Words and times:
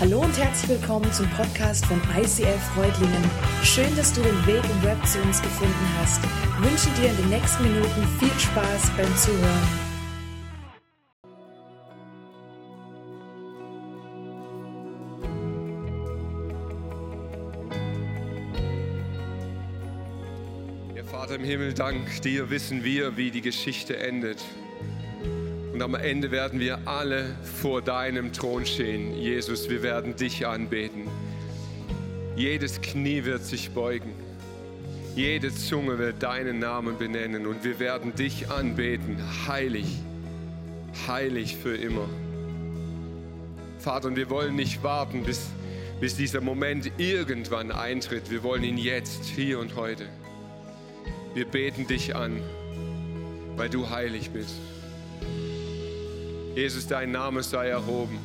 Hallo 0.00 0.20
und 0.20 0.38
herzlich 0.38 0.78
willkommen 0.78 1.12
zum 1.12 1.28
Podcast 1.30 1.84
von 1.86 2.00
ICF 2.16 2.62
Freudlingen. 2.72 3.20
Schön, 3.64 3.96
dass 3.96 4.12
du 4.12 4.20
den 4.20 4.46
Weg 4.46 4.62
im 4.62 4.82
Web 4.84 5.04
zu 5.04 5.20
uns 5.22 5.42
gefunden 5.42 5.74
hast. 5.98 6.20
Ich 6.22 6.70
wünsche 6.70 6.88
dir 7.00 7.10
in 7.10 7.16
den 7.16 7.30
nächsten 7.30 7.64
Minuten 7.64 8.06
viel 8.20 8.38
Spaß 8.38 8.92
beim 8.96 9.16
Zuhören. 9.16 9.68
Ja, 20.94 21.02
Vater 21.02 21.34
im 21.34 21.42
Himmel, 21.42 21.74
dank 21.74 22.22
dir 22.22 22.50
wissen 22.50 22.84
wir, 22.84 23.16
wie 23.16 23.32
die 23.32 23.42
Geschichte 23.42 23.96
endet. 23.96 24.44
Und 25.78 25.84
am 25.84 25.94
Ende 25.94 26.32
werden 26.32 26.58
wir 26.58 26.88
alle 26.88 27.36
vor 27.62 27.82
deinem 27.82 28.32
Thron 28.32 28.66
stehen. 28.66 29.14
Jesus, 29.14 29.70
wir 29.70 29.80
werden 29.84 30.16
dich 30.16 30.44
anbeten. 30.44 31.04
Jedes 32.34 32.80
Knie 32.80 33.24
wird 33.24 33.44
sich 33.44 33.70
beugen. 33.70 34.12
Jede 35.14 35.54
Zunge 35.54 36.00
wird 36.00 36.20
deinen 36.20 36.58
Namen 36.58 36.98
benennen 36.98 37.46
und 37.46 37.62
wir 37.62 37.78
werden 37.78 38.12
dich 38.16 38.50
anbeten. 38.50 39.18
Heilig, 39.46 39.86
heilig 41.06 41.54
für 41.54 41.76
immer. 41.76 42.08
Vater, 43.78 44.08
und 44.08 44.16
wir 44.16 44.30
wollen 44.30 44.56
nicht 44.56 44.82
warten, 44.82 45.22
bis, 45.22 45.46
bis 46.00 46.16
dieser 46.16 46.40
Moment 46.40 46.90
irgendwann 46.98 47.70
eintritt. 47.70 48.32
Wir 48.32 48.42
wollen 48.42 48.64
ihn 48.64 48.78
jetzt, 48.78 49.26
hier 49.26 49.60
und 49.60 49.76
heute. 49.76 50.06
Wir 51.34 51.44
beten 51.44 51.86
dich 51.86 52.16
an, 52.16 52.42
weil 53.54 53.68
du 53.68 53.88
heilig 53.88 54.30
bist. 54.30 54.56
Jesus, 56.58 56.88
dein 56.88 57.12
Name 57.12 57.44
sei 57.44 57.68
erhoben. 57.68 58.18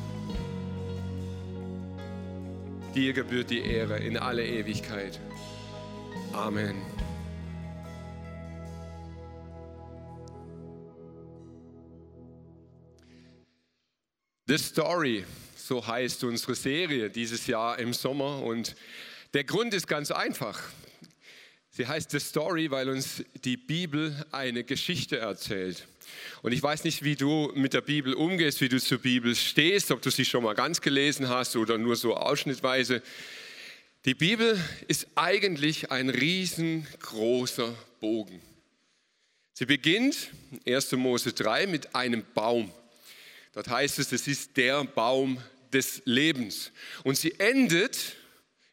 Dir 2.92 3.12
gebührt 3.12 3.48
die 3.48 3.60
Ehre 3.60 3.98
in 3.98 4.16
alle 4.16 4.44
Ewigkeit. 4.44 5.20
Amen. 6.32 6.74
The 14.48 14.58
Story, 14.58 15.24
so 15.54 15.86
heißt 15.86 16.24
unsere 16.24 16.56
Serie 16.56 17.10
dieses 17.10 17.46
Jahr 17.46 17.78
im 17.78 17.92
Sommer. 17.92 18.42
Und 18.42 18.74
der 19.32 19.44
Grund 19.44 19.74
ist 19.74 19.86
ganz 19.86 20.10
einfach. 20.10 20.60
Sie 21.76 21.88
heißt 21.88 22.12
The 22.12 22.20
Story, 22.20 22.70
weil 22.70 22.88
uns 22.88 23.24
die 23.42 23.56
Bibel 23.56 24.14
eine 24.30 24.62
Geschichte 24.62 25.18
erzählt. 25.18 25.88
Und 26.42 26.52
ich 26.52 26.62
weiß 26.62 26.84
nicht, 26.84 27.02
wie 27.02 27.16
du 27.16 27.50
mit 27.56 27.74
der 27.74 27.80
Bibel 27.80 28.14
umgehst, 28.14 28.60
wie 28.60 28.68
du 28.68 28.80
zur 28.80 28.98
Bibel 28.98 29.34
stehst, 29.34 29.90
ob 29.90 30.00
du 30.00 30.08
sie 30.10 30.24
schon 30.24 30.44
mal 30.44 30.54
ganz 30.54 30.80
gelesen 30.80 31.28
hast 31.28 31.56
oder 31.56 31.76
nur 31.76 31.96
so 31.96 32.14
ausschnittweise. 32.14 33.02
Die 34.04 34.14
Bibel 34.14 34.56
ist 34.86 35.08
eigentlich 35.16 35.90
ein 35.90 36.10
riesengroßer 36.10 37.74
Bogen. 37.98 38.40
Sie 39.52 39.66
beginnt, 39.66 40.30
1. 40.68 40.92
Mose 40.92 41.32
3, 41.32 41.66
mit 41.66 41.96
einem 41.96 42.24
Baum. 42.34 42.72
Dort 43.52 43.68
heißt 43.68 43.98
es, 43.98 44.12
es 44.12 44.28
ist 44.28 44.56
der 44.56 44.84
Baum 44.84 45.38
des 45.72 46.02
Lebens. 46.04 46.70
Und 47.02 47.18
sie 47.18 47.34
endet 47.40 48.14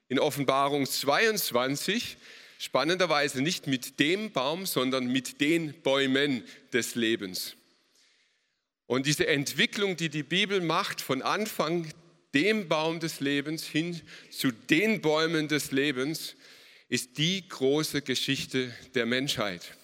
in 0.07 0.19
Offenbarung 0.19 0.85
22 0.85 2.17
spannenderweise 2.61 3.41
nicht 3.41 3.65
mit 3.65 3.99
dem 3.99 4.31
Baum, 4.31 4.67
sondern 4.67 5.07
mit 5.07 5.41
den 5.41 5.73
Bäumen 5.81 6.43
des 6.71 6.93
Lebens. 6.93 7.55
Und 8.85 9.07
diese 9.07 9.25
Entwicklung, 9.25 9.97
die 9.97 10.09
die 10.09 10.21
Bibel 10.21 10.61
macht, 10.61 11.01
von 11.01 11.23
Anfang 11.23 11.91
dem 12.35 12.67
Baum 12.67 12.99
des 12.99 13.19
Lebens 13.19 13.65
hin 13.65 13.99
zu 14.29 14.51
den 14.51 15.01
Bäumen 15.01 15.47
des 15.47 15.71
Lebens, 15.71 16.35
ist 16.87 17.17
die 17.17 17.47
große 17.49 18.03
Geschichte 18.03 18.71
der 18.93 19.07
Menschheit. 19.07 19.75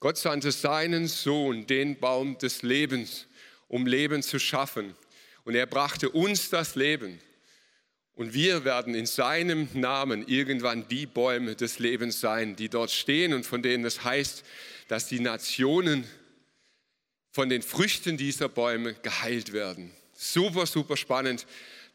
Gott 0.00 0.18
sandte 0.18 0.50
seinen 0.50 1.06
Sohn, 1.06 1.68
den 1.68 2.00
Baum 2.00 2.36
des 2.38 2.62
Lebens, 2.62 3.28
um 3.68 3.86
Leben 3.86 4.24
zu 4.24 4.40
schaffen. 4.40 4.96
Und 5.44 5.54
er 5.54 5.66
brachte 5.66 6.10
uns 6.10 6.50
das 6.50 6.74
Leben. 6.74 7.20
Und 8.20 8.34
wir 8.34 8.66
werden 8.66 8.94
in 8.94 9.06
seinem 9.06 9.66
Namen 9.72 10.28
irgendwann 10.28 10.86
die 10.88 11.06
Bäume 11.06 11.56
des 11.56 11.78
Lebens 11.78 12.20
sein, 12.20 12.54
die 12.54 12.68
dort 12.68 12.90
stehen 12.90 13.32
und 13.32 13.46
von 13.46 13.62
denen 13.62 13.82
es 13.86 14.04
heißt, 14.04 14.44
dass 14.88 15.06
die 15.06 15.20
Nationen 15.20 16.04
von 17.32 17.48
den 17.48 17.62
Früchten 17.62 18.18
dieser 18.18 18.50
Bäume 18.50 18.92
geheilt 18.92 19.54
werden. 19.54 19.90
Super, 20.12 20.66
super 20.66 20.98
spannend, 20.98 21.46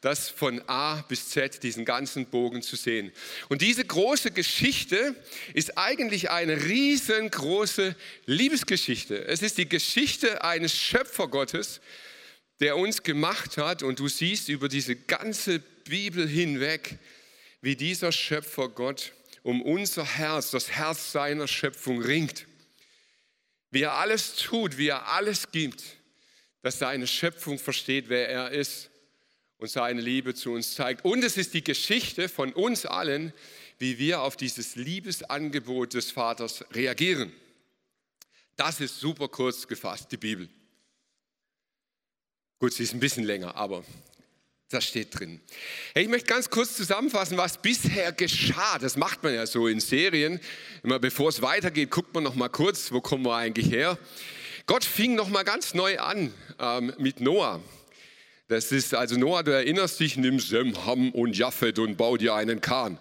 das 0.01 0.27
von 0.27 0.67
A 0.67 1.03
bis 1.03 1.29
Z, 1.29 1.61
diesen 1.61 1.85
ganzen 1.85 2.25
Bogen 2.25 2.63
zu 2.63 2.75
sehen. 2.75 3.11
Und 3.47 3.61
diese 3.61 3.85
große 3.85 4.31
Geschichte 4.31 5.13
ist 5.53 5.77
eigentlich 5.77 6.31
eine 6.31 6.63
riesengroße 6.63 7.95
Liebesgeschichte. 8.25 9.27
Es 9.27 9.43
ist 9.43 9.59
die 9.59 9.69
Geschichte 9.69 10.43
eines 10.43 10.73
Schöpfergottes, 10.73 11.81
der 12.61 12.77
uns 12.77 13.03
gemacht 13.03 13.57
hat. 13.57 13.83
Und 13.83 13.99
du 13.99 14.07
siehst 14.07 14.49
über 14.49 14.69
diese 14.69 14.95
ganze 14.95 15.61
Bibel 15.85 16.27
hinweg, 16.27 16.97
wie 17.61 17.75
dieser 17.75 18.11
Schöpfergott 18.11 19.13
um 19.43 19.61
unser 19.61 20.05
Herz, 20.05 20.51
das 20.51 20.71
Herz 20.71 21.11
seiner 21.11 21.47
Schöpfung 21.47 22.01
ringt 22.01 22.45
wie 23.75 23.81
er 23.81 23.95
alles 23.95 24.37
tut, 24.37 24.77
wie 24.77 24.87
er 24.87 25.09
alles 25.09 25.51
gibt, 25.51 25.83
dass 26.61 26.79
seine 26.79 27.07
Schöpfung 27.07 27.59
versteht, 27.59 28.07
wer 28.07 28.29
er 28.29 28.51
ist 28.51 28.89
und 29.57 29.69
seine 29.69 29.99
Liebe 29.99 30.33
zu 30.33 30.53
uns 30.53 30.75
zeigt. 30.75 31.03
Und 31.03 31.25
es 31.25 31.35
ist 31.35 31.53
die 31.53 31.63
Geschichte 31.63 32.29
von 32.29 32.53
uns 32.53 32.85
allen, 32.85 33.33
wie 33.77 33.99
wir 33.99 34.21
auf 34.21 34.37
dieses 34.37 34.77
Liebesangebot 34.77 35.93
des 35.93 36.09
Vaters 36.09 36.63
reagieren. 36.71 37.33
Das 38.55 38.79
ist 38.79 39.01
super 39.01 39.27
kurz 39.27 39.67
gefasst, 39.67 40.09
die 40.13 40.17
Bibel. 40.17 40.47
Gut, 42.59 42.71
sie 42.71 42.83
ist 42.83 42.93
ein 42.93 43.01
bisschen 43.01 43.25
länger, 43.25 43.55
aber 43.57 43.83
das 44.69 44.85
steht 44.85 45.19
drin. 45.19 45.39
Ich 45.93 46.07
möchte 46.07 46.27
ganz 46.27 46.49
kurz 46.49 46.75
zusammenfassen, 46.75 47.37
was 47.37 47.57
bisher 47.57 48.11
geschah. 48.11 48.79
Das 48.79 48.97
macht 48.97 49.23
man 49.23 49.33
ja 49.33 49.45
so 49.45 49.67
in 49.67 49.79
Serien. 49.79 50.39
Immer 50.83 50.99
bevor 50.99 51.29
es 51.29 51.41
weitergeht, 51.41 51.91
guckt 51.91 52.13
man 52.13 52.23
noch 52.23 52.35
mal 52.35 52.49
kurz, 52.49 52.91
wo 52.91 53.01
kommen 53.01 53.25
wir 53.25 53.35
eigentlich 53.35 53.71
her. 53.71 53.97
Gott 54.65 54.83
fing 54.83 55.13
noch 55.15 55.29
mal 55.29 55.43
ganz 55.43 55.75
neu 55.75 55.99
an 55.99 56.33
ähm, 56.59 56.93
mit 56.97 57.21
Noah. 57.21 57.61
Das 58.47 58.71
ist 58.71 58.93
also 58.95 59.15
Noah, 59.17 59.43
du 59.43 59.51
erinnerst 59.51 59.99
dich, 59.99 60.17
nimm 60.17 60.39
Sem, 60.39 60.85
Ham 60.85 61.11
und 61.11 61.37
Japhet 61.37 61.79
und 61.79 61.97
bau 61.97 62.17
dir 62.17 62.33
einen 62.33 62.61
Kahn. 62.61 62.99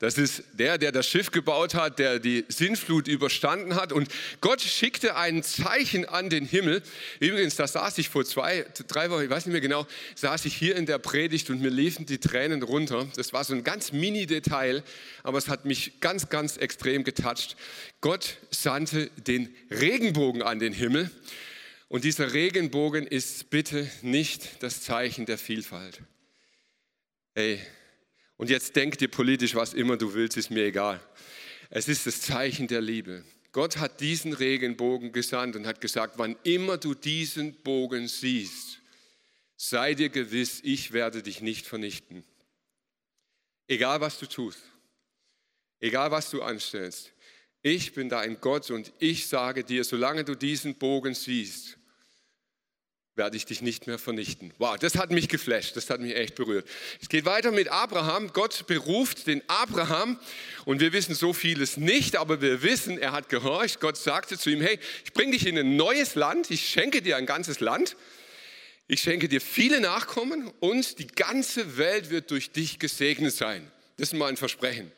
Das 0.00 0.16
ist 0.16 0.44
der, 0.52 0.78
der 0.78 0.92
das 0.92 1.08
Schiff 1.08 1.32
gebaut 1.32 1.74
hat, 1.74 1.98
der 1.98 2.20
die 2.20 2.44
Sintflut 2.48 3.08
überstanden 3.08 3.74
hat. 3.74 3.92
Und 3.92 4.08
Gott 4.40 4.60
schickte 4.60 5.16
ein 5.16 5.42
Zeichen 5.42 6.04
an 6.04 6.30
den 6.30 6.44
Himmel. 6.44 6.82
Übrigens, 7.18 7.56
da 7.56 7.66
saß 7.66 7.98
ich 7.98 8.08
vor 8.08 8.24
zwei, 8.24 8.64
drei 8.86 9.10
Wochen, 9.10 9.24
ich 9.24 9.30
weiß 9.30 9.46
nicht 9.46 9.52
mehr 9.52 9.60
genau, 9.60 9.88
saß 10.14 10.44
ich 10.44 10.54
hier 10.54 10.76
in 10.76 10.86
der 10.86 10.98
Predigt 10.98 11.50
und 11.50 11.60
mir 11.60 11.70
liefen 11.70 12.06
die 12.06 12.18
Tränen 12.18 12.62
runter. 12.62 13.08
Das 13.16 13.32
war 13.32 13.42
so 13.42 13.54
ein 13.54 13.64
ganz 13.64 13.90
Mini-Detail, 13.90 14.84
aber 15.24 15.38
es 15.38 15.48
hat 15.48 15.64
mich 15.64 15.98
ganz, 15.98 16.28
ganz 16.28 16.58
extrem 16.58 17.02
getatscht. 17.02 17.56
Gott 18.00 18.36
sandte 18.52 19.10
den 19.16 19.52
Regenbogen 19.68 20.42
an 20.42 20.60
den 20.60 20.72
Himmel. 20.72 21.10
Und 21.88 22.04
dieser 22.04 22.34
Regenbogen 22.34 23.04
ist 23.04 23.50
bitte 23.50 23.90
nicht 24.02 24.62
das 24.62 24.82
Zeichen 24.82 25.26
der 25.26 25.38
Vielfalt. 25.38 26.02
Ey, 27.34 27.58
und 28.38 28.48
jetzt 28.48 28.74
denk 28.76 28.96
dir 28.96 29.08
politisch, 29.08 29.54
was 29.54 29.74
immer 29.74 29.96
du 29.96 30.14
willst, 30.14 30.36
ist 30.36 30.50
mir 30.50 30.64
egal. 30.64 31.00
Es 31.70 31.88
ist 31.88 32.06
das 32.06 32.22
Zeichen 32.22 32.68
der 32.68 32.80
Liebe. 32.80 33.24
Gott 33.52 33.78
hat 33.78 34.00
diesen 34.00 34.32
Regenbogen 34.32 35.12
gesandt 35.12 35.56
und 35.56 35.66
hat 35.66 35.80
gesagt, 35.80 36.14
wann 36.16 36.36
immer 36.44 36.78
du 36.78 36.94
diesen 36.94 37.54
Bogen 37.62 38.06
siehst, 38.06 38.78
sei 39.56 39.94
dir 39.94 40.08
gewiss, 40.08 40.60
ich 40.62 40.92
werde 40.92 41.22
dich 41.22 41.40
nicht 41.40 41.66
vernichten. 41.66 42.24
Egal 43.66 44.00
was 44.00 44.18
du 44.18 44.26
tust, 44.26 44.62
egal 45.80 46.10
was 46.10 46.30
du 46.30 46.40
anstellst, 46.40 47.12
ich 47.62 47.92
bin 47.92 48.08
dein 48.08 48.40
Gott 48.40 48.70
und 48.70 48.92
ich 49.00 49.26
sage 49.26 49.64
dir, 49.64 49.82
solange 49.82 50.24
du 50.24 50.36
diesen 50.36 50.76
Bogen 50.76 51.14
siehst, 51.14 51.77
werde 53.18 53.36
ich 53.36 53.44
dich 53.44 53.60
nicht 53.60 53.86
mehr 53.86 53.98
vernichten. 53.98 54.54
Wow, 54.58 54.78
das 54.78 54.94
hat 54.94 55.10
mich 55.10 55.28
geflasht, 55.28 55.76
das 55.76 55.90
hat 55.90 56.00
mich 56.00 56.16
echt 56.16 56.36
berührt. 56.36 56.66
Es 57.02 57.08
geht 57.08 57.26
weiter 57.26 57.50
mit 57.50 57.68
Abraham. 57.68 58.32
Gott 58.32 58.66
beruft 58.66 59.26
den 59.26 59.42
Abraham 59.48 60.18
und 60.64 60.80
wir 60.80 60.92
wissen 60.94 61.14
so 61.14 61.34
vieles 61.34 61.76
nicht, 61.76 62.16
aber 62.16 62.40
wir 62.40 62.62
wissen, 62.62 62.96
er 62.96 63.12
hat 63.12 63.28
gehorcht. 63.28 63.80
Gott 63.80 63.98
sagte 63.98 64.38
zu 64.38 64.48
ihm, 64.48 64.62
hey, 64.62 64.78
ich 65.04 65.12
bringe 65.12 65.32
dich 65.32 65.46
in 65.46 65.58
ein 65.58 65.76
neues 65.76 66.14
Land, 66.14 66.50
ich 66.50 66.66
schenke 66.66 67.02
dir 67.02 67.16
ein 67.16 67.26
ganzes 67.26 67.60
Land, 67.60 67.96
ich 68.86 69.00
schenke 69.00 69.28
dir 69.28 69.40
viele 69.40 69.80
Nachkommen 69.80 70.50
und 70.60 70.98
die 70.98 71.08
ganze 71.08 71.76
Welt 71.76 72.08
wird 72.08 72.30
durch 72.30 72.52
dich 72.52 72.78
gesegnet 72.78 73.34
sein. 73.34 73.70
Das 73.98 74.12
ist 74.12 74.18
mal 74.18 74.28
ein 74.28 74.36
Versprechen. 74.36 74.90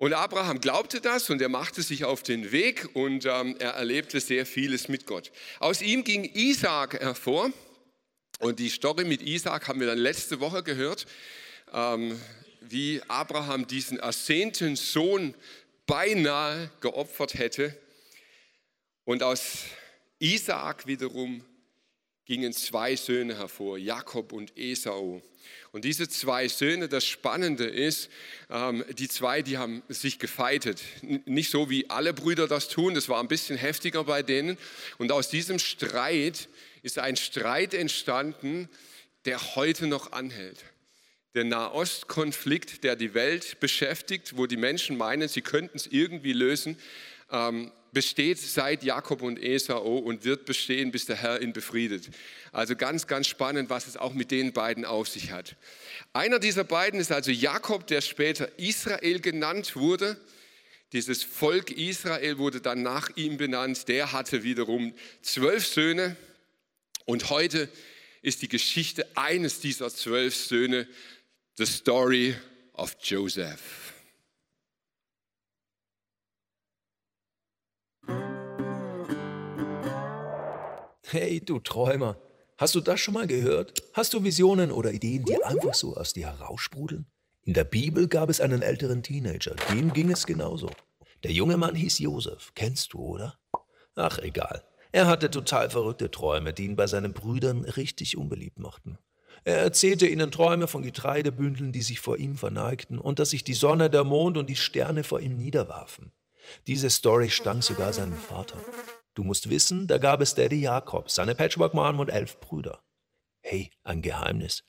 Und 0.00 0.14
Abraham 0.14 0.62
glaubte 0.62 1.02
das 1.02 1.28
und 1.28 1.42
er 1.42 1.50
machte 1.50 1.82
sich 1.82 2.04
auf 2.04 2.22
den 2.22 2.52
Weg 2.52 2.88
und 2.96 3.26
ähm, 3.26 3.54
er 3.58 3.72
erlebte 3.72 4.18
sehr 4.18 4.46
vieles 4.46 4.88
mit 4.88 5.04
Gott. 5.04 5.30
Aus 5.58 5.82
ihm 5.82 6.04
ging 6.04 6.24
Isaac 6.24 6.98
hervor 6.98 7.52
Und 8.38 8.60
die 8.60 8.70
Story 8.70 9.04
mit 9.04 9.20
Isaac 9.20 9.68
haben 9.68 9.78
wir 9.78 9.86
dann 9.86 9.98
letzte 9.98 10.40
Woche 10.40 10.62
gehört, 10.62 11.04
ähm, 11.74 12.18
wie 12.62 13.02
Abraham 13.08 13.66
diesen 13.66 13.98
ersehnten 13.98 14.74
Sohn 14.74 15.34
beinahe 15.84 16.70
geopfert 16.80 17.34
hätte. 17.34 17.76
Und 19.04 19.22
aus 19.22 19.64
Isaac 20.18 20.86
wiederum 20.86 21.44
gingen 22.30 22.52
zwei 22.52 22.94
Söhne 22.94 23.36
hervor, 23.38 23.76
Jakob 23.76 24.32
und 24.32 24.56
Esau. 24.56 25.20
Und 25.72 25.84
diese 25.84 26.08
zwei 26.08 26.46
Söhne, 26.46 26.88
das 26.88 27.04
Spannende 27.04 27.64
ist, 27.64 28.08
ähm, 28.48 28.84
die 28.96 29.08
zwei, 29.08 29.42
die 29.42 29.58
haben 29.58 29.82
sich 29.88 30.20
gefeitet. 30.20 30.80
Nicht 31.02 31.50
so 31.50 31.70
wie 31.70 31.90
alle 31.90 32.14
Brüder 32.14 32.46
das 32.46 32.68
tun, 32.68 32.94
das 32.94 33.08
war 33.08 33.18
ein 33.18 33.26
bisschen 33.26 33.56
heftiger 33.56 34.04
bei 34.04 34.22
denen. 34.22 34.58
Und 34.98 35.10
aus 35.10 35.28
diesem 35.28 35.58
Streit 35.58 36.48
ist 36.82 37.00
ein 37.00 37.16
Streit 37.16 37.74
entstanden, 37.74 38.68
der 39.24 39.56
heute 39.56 39.88
noch 39.88 40.12
anhält. 40.12 40.64
Der 41.34 41.42
Nahostkonflikt, 41.42 42.84
der 42.84 42.94
die 42.94 43.12
Welt 43.12 43.58
beschäftigt, 43.58 44.36
wo 44.36 44.46
die 44.46 44.56
Menschen 44.56 44.96
meinen, 44.96 45.26
sie 45.28 45.42
könnten 45.42 45.76
es 45.76 45.88
irgendwie 45.88 46.32
lösen, 46.32 46.78
ähm, 47.32 47.72
besteht 47.92 48.38
seit 48.38 48.82
Jakob 48.82 49.22
und 49.22 49.42
Esau 49.42 49.98
und 49.98 50.24
wird 50.24 50.44
bestehen, 50.44 50.90
bis 50.90 51.06
der 51.06 51.16
Herr 51.16 51.42
ihn 51.42 51.52
befriedet. 51.52 52.10
Also 52.52 52.76
ganz, 52.76 53.06
ganz 53.06 53.26
spannend, 53.26 53.70
was 53.70 53.86
es 53.86 53.96
auch 53.96 54.14
mit 54.14 54.30
den 54.30 54.52
beiden 54.52 54.84
auf 54.84 55.08
sich 55.08 55.32
hat. 55.32 55.56
Einer 56.12 56.38
dieser 56.38 56.64
beiden 56.64 57.00
ist 57.00 57.12
also 57.12 57.30
Jakob, 57.30 57.86
der 57.86 58.00
später 58.00 58.58
Israel 58.58 59.20
genannt 59.20 59.76
wurde. 59.76 60.16
Dieses 60.92 61.22
Volk 61.22 61.70
Israel 61.70 62.38
wurde 62.38 62.60
dann 62.60 62.82
nach 62.82 63.10
ihm 63.16 63.36
benannt. 63.36 63.88
Der 63.88 64.12
hatte 64.12 64.42
wiederum 64.42 64.94
zwölf 65.22 65.66
Söhne. 65.66 66.16
Und 67.04 67.30
heute 67.30 67.68
ist 68.22 68.42
die 68.42 68.48
Geschichte 68.48 69.06
eines 69.14 69.60
dieser 69.60 69.90
zwölf 69.90 70.34
Söhne, 70.34 70.86
the 71.56 71.66
story 71.66 72.34
of 72.74 72.96
Joseph. 73.02 73.79
Hey, 81.12 81.40
du 81.40 81.58
Träumer, 81.58 82.16
hast 82.56 82.76
du 82.76 82.80
das 82.80 83.00
schon 83.00 83.14
mal 83.14 83.26
gehört? 83.26 83.82
Hast 83.94 84.14
du 84.14 84.22
Visionen 84.22 84.70
oder 84.70 84.92
Ideen, 84.92 85.24
die 85.24 85.42
einfach 85.42 85.74
so 85.74 85.96
aus 85.96 86.12
dir 86.12 86.28
heraussprudeln? 86.28 87.04
In 87.42 87.54
der 87.54 87.64
Bibel 87.64 88.06
gab 88.06 88.30
es 88.30 88.40
einen 88.40 88.62
älteren 88.62 89.02
Teenager, 89.02 89.56
dem 89.72 89.92
ging 89.92 90.12
es 90.12 90.24
genauso. 90.24 90.70
Der 91.24 91.32
junge 91.32 91.56
Mann 91.56 91.74
hieß 91.74 91.98
Josef, 91.98 92.52
kennst 92.54 92.92
du, 92.92 93.00
oder? 93.00 93.36
Ach, 93.96 94.20
egal. 94.20 94.62
Er 94.92 95.08
hatte 95.08 95.32
total 95.32 95.68
verrückte 95.68 96.12
Träume, 96.12 96.52
die 96.52 96.66
ihn 96.66 96.76
bei 96.76 96.86
seinen 96.86 97.12
Brüdern 97.12 97.64
richtig 97.64 98.16
unbeliebt 98.16 98.60
machten. 98.60 98.96
Er 99.42 99.58
erzählte 99.58 100.06
ihnen 100.06 100.30
Träume 100.30 100.68
von 100.68 100.82
Getreidebündeln, 100.82 101.72
die 101.72 101.82
sich 101.82 101.98
vor 101.98 102.18
ihm 102.18 102.36
verneigten 102.36 103.00
und 103.00 103.18
dass 103.18 103.30
sich 103.30 103.42
die 103.42 103.54
Sonne, 103.54 103.90
der 103.90 104.04
Mond 104.04 104.38
und 104.38 104.48
die 104.48 104.54
Sterne 104.54 105.02
vor 105.02 105.18
ihm 105.18 105.36
niederwarfen. 105.36 106.12
Diese 106.68 106.88
Story 106.88 107.30
stank 107.30 107.64
sogar 107.64 107.92
seinem 107.92 108.14
Vater. 108.16 108.58
Du 109.14 109.24
musst 109.24 109.50
wissen, 109.50 109.86
da 109.86 109.98
gab 109.98 110.20
es 110.20 110.34
Daddy 110.34 110.60
Jakob, 110.60 111.10
seine 111.10 111.34
Patchwork-Mom 111.34 111.98
und 111.98 112.08
elf 112.08 112.38
Brüder. 112.40 112.82
Hey, 113.40 113.70
ein 113.82 114.02
Geheimnis. 114.02 114.62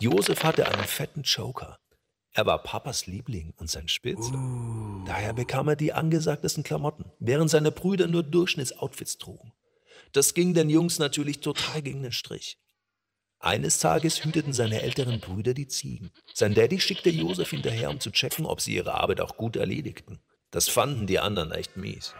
Josef 0.00 0.44
hatte 0.44 0.66
einen 0.66 0.84
fetten 0.84 1.22
Joker. 1.22 1.78
Er 2.34 2.46
war 2.46 2.62
Papas 2.62 3.06
Liebling 3.06 3.52
und 3.58 3.70
sein 3.70 3.88
Spitze. 3.88 4.32
Uh. 4.32 5.04
Daher 5.04 5.34
bekam 5.34 5.68
er 5.68 5.76
die 5.76 5.92
angesagtesten 5.92 6.62
Klamotten, 6.62 7.04
während 7.18 7.50
seine 7.50 7.70
Brüder 7.70 8.06
nur 8.06 8.22
Durchschnittsoutfits 8.22 9.18
trugen. 9.18 9.52
Das 10.12 10.32
ging 10.32 10.54
den 10.54 10.70
Jungs 10.70 10.98
natürlich 10.98 11.40
total 11.40 11.82
gegen 11.82 12.02
den 12.02 12.12
Strich. 12.12 12.58
Eines 13.38 13.78
Tages 13.80 14.24
hüteten 14.24 14.52
seine 14.52 14.82
älteren 14.82 15.20
Brüder 15.20 15.52
die 15.52 15.66
Ziegen. 15.66 16.12
Sein 16.32 16.54
Daddy 16.54 16.80
schickte 16.80 17.10
Josef 17.10 17.50
hinterher, 17.50 17.90
um 17.90 17.98
zu 17.98 18.12
checken, 18.12 18.46
ob 18.46 18.60
sie 18.60 18.76
ihre 18.76 18.94
Arbeit 18.94 19.20
auch 19.20 19.36
gut 19.36 19.56
erledigten. 19.56 20.20
Das 20.52 20.68
fanden 20.68 21.06
die 21.06 21.18
anderen 21.18 21.50
echt 21.50 21.76
mies. 21.76 22.14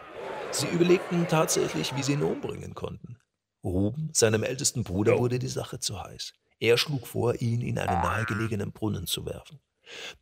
Sie 0.53 0.67
überlegten 0.67 1.27
tatsächlich, 1.27 1.95
wie 1.95 2.03
sie 2.03 2.13
ihn 2.13 2.21
umbringen 2.21 2.75
konnten. 2.75 3.17
Ruben, 3.63 4.11
seinem 4.13 4.43
ältesten 4.43 4.83
Bruder, 4.83 5.17
wurde 5.17 5.39
die 5.39 5.47
Sache 5.47 5.79
zu 5.79 5.99
heiß. 5.99 6.33
Er 6.59 6.77
schlug 6.77 7.07
vor, 7.07 7.41
ihn 7.41 7.61
in 7.61 7.79
einen 7.79 8.01
nahegelegenen 8.01 8.71
Brunnen 8.71 9.07
zu 9.07 9.25
werfen. 9.25 9.59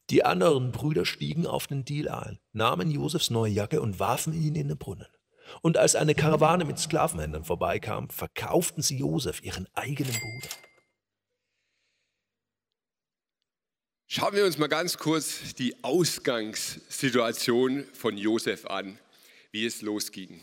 Die 0.10 0.24
anderen 0.24 0.72
Brüder 0.72 1.06
stiegen 1.06 1.46
auf 1.46 1.68
den 1.68 1.84
Deal 1.84 2.08
ein, 2.08 2.40
nahmen 2.54 2.90
Josefs 2.90 3.30
neue 3.30 3.52
Jacke 3.52 3.82
und 3.82 4.00
warfen 4.00 4.32
ihn 4.34 4.56
in 4.56 4.70
den 4.70 4.78
Brunnen. 4.78 5.08
Und 5.62 5.76
als 5.76 5.96
eine 5.96 6.16
Karawane 6.16 6.64
mit 6.64 6.80
Sklavenhändlern 6.80 7.44
vorbeikam, 7.44 8.10
verkauften 8.10 8.82
sie 8.82 9.00
Josef, 9.00 9.44
ihren 9.44 9.68
eigenen 9.74 10.14
Bruder. 10.14 10.48
Schauen 14.08 14.34
wir 14.34 14.46
uns 14.46 14.58
mal 14.58 14.68
ganz 14.68 14.98
kurz 14.98 15.54
die 15.56 15.84
Ausgangssituation 15.84 17.86
von 17.94 18.18
Josef 18.18 18.66
an 18.66 18.98
wie 19.52 19.66
es 19.66 19.82
losging. 19.82 20.42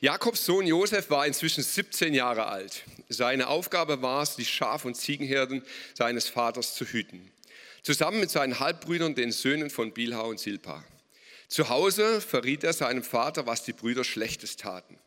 Jakobs 0.00 0.44
Sohn 0.44 0.66
Josef 0.66 1.10
war 1.10 1.26
inzwischen 1.26 1.62
17 1.62 2.14
Jahre 2.14 2.46
alt. 2.46 2.84
Seine 3.08 3.48
Aufgabe 3.48 4.02
war 4.02 4.22
es, 4.22 4.36
die 4.36 4.44
Schaf- 4.44 4.84
und 4.84 4.94
Ziegenherden 4.94 5.62
seines 5.94 6.28
Vaters 6.28 6.74
zu 6.74 6.84
hüten. 6.84 7.30
Zusammen 7.82 8.20
mit 8.20 8.30
seinen 8.30 8.58
Halbbrüdern, 8.58 9.14
den 9.14 9.32
Söhnen 9.32 9.70
von 9.70 9.92
Bilha 9.92 10.20
und 10.22 10.40
Silpa. 10.40 10.84
Zu 11.48 11.68
Hause 11.68 12.20
verriet 12.20 12.64
er 12.64 12.72
seinem 12.72 13.04
Vater, 13.04 13.46
was 13.46 13.64
die 13.64 13.72
Brüder 13.72 14.04
Schlechtes 14.04 14.56
taten. 14.56 14.98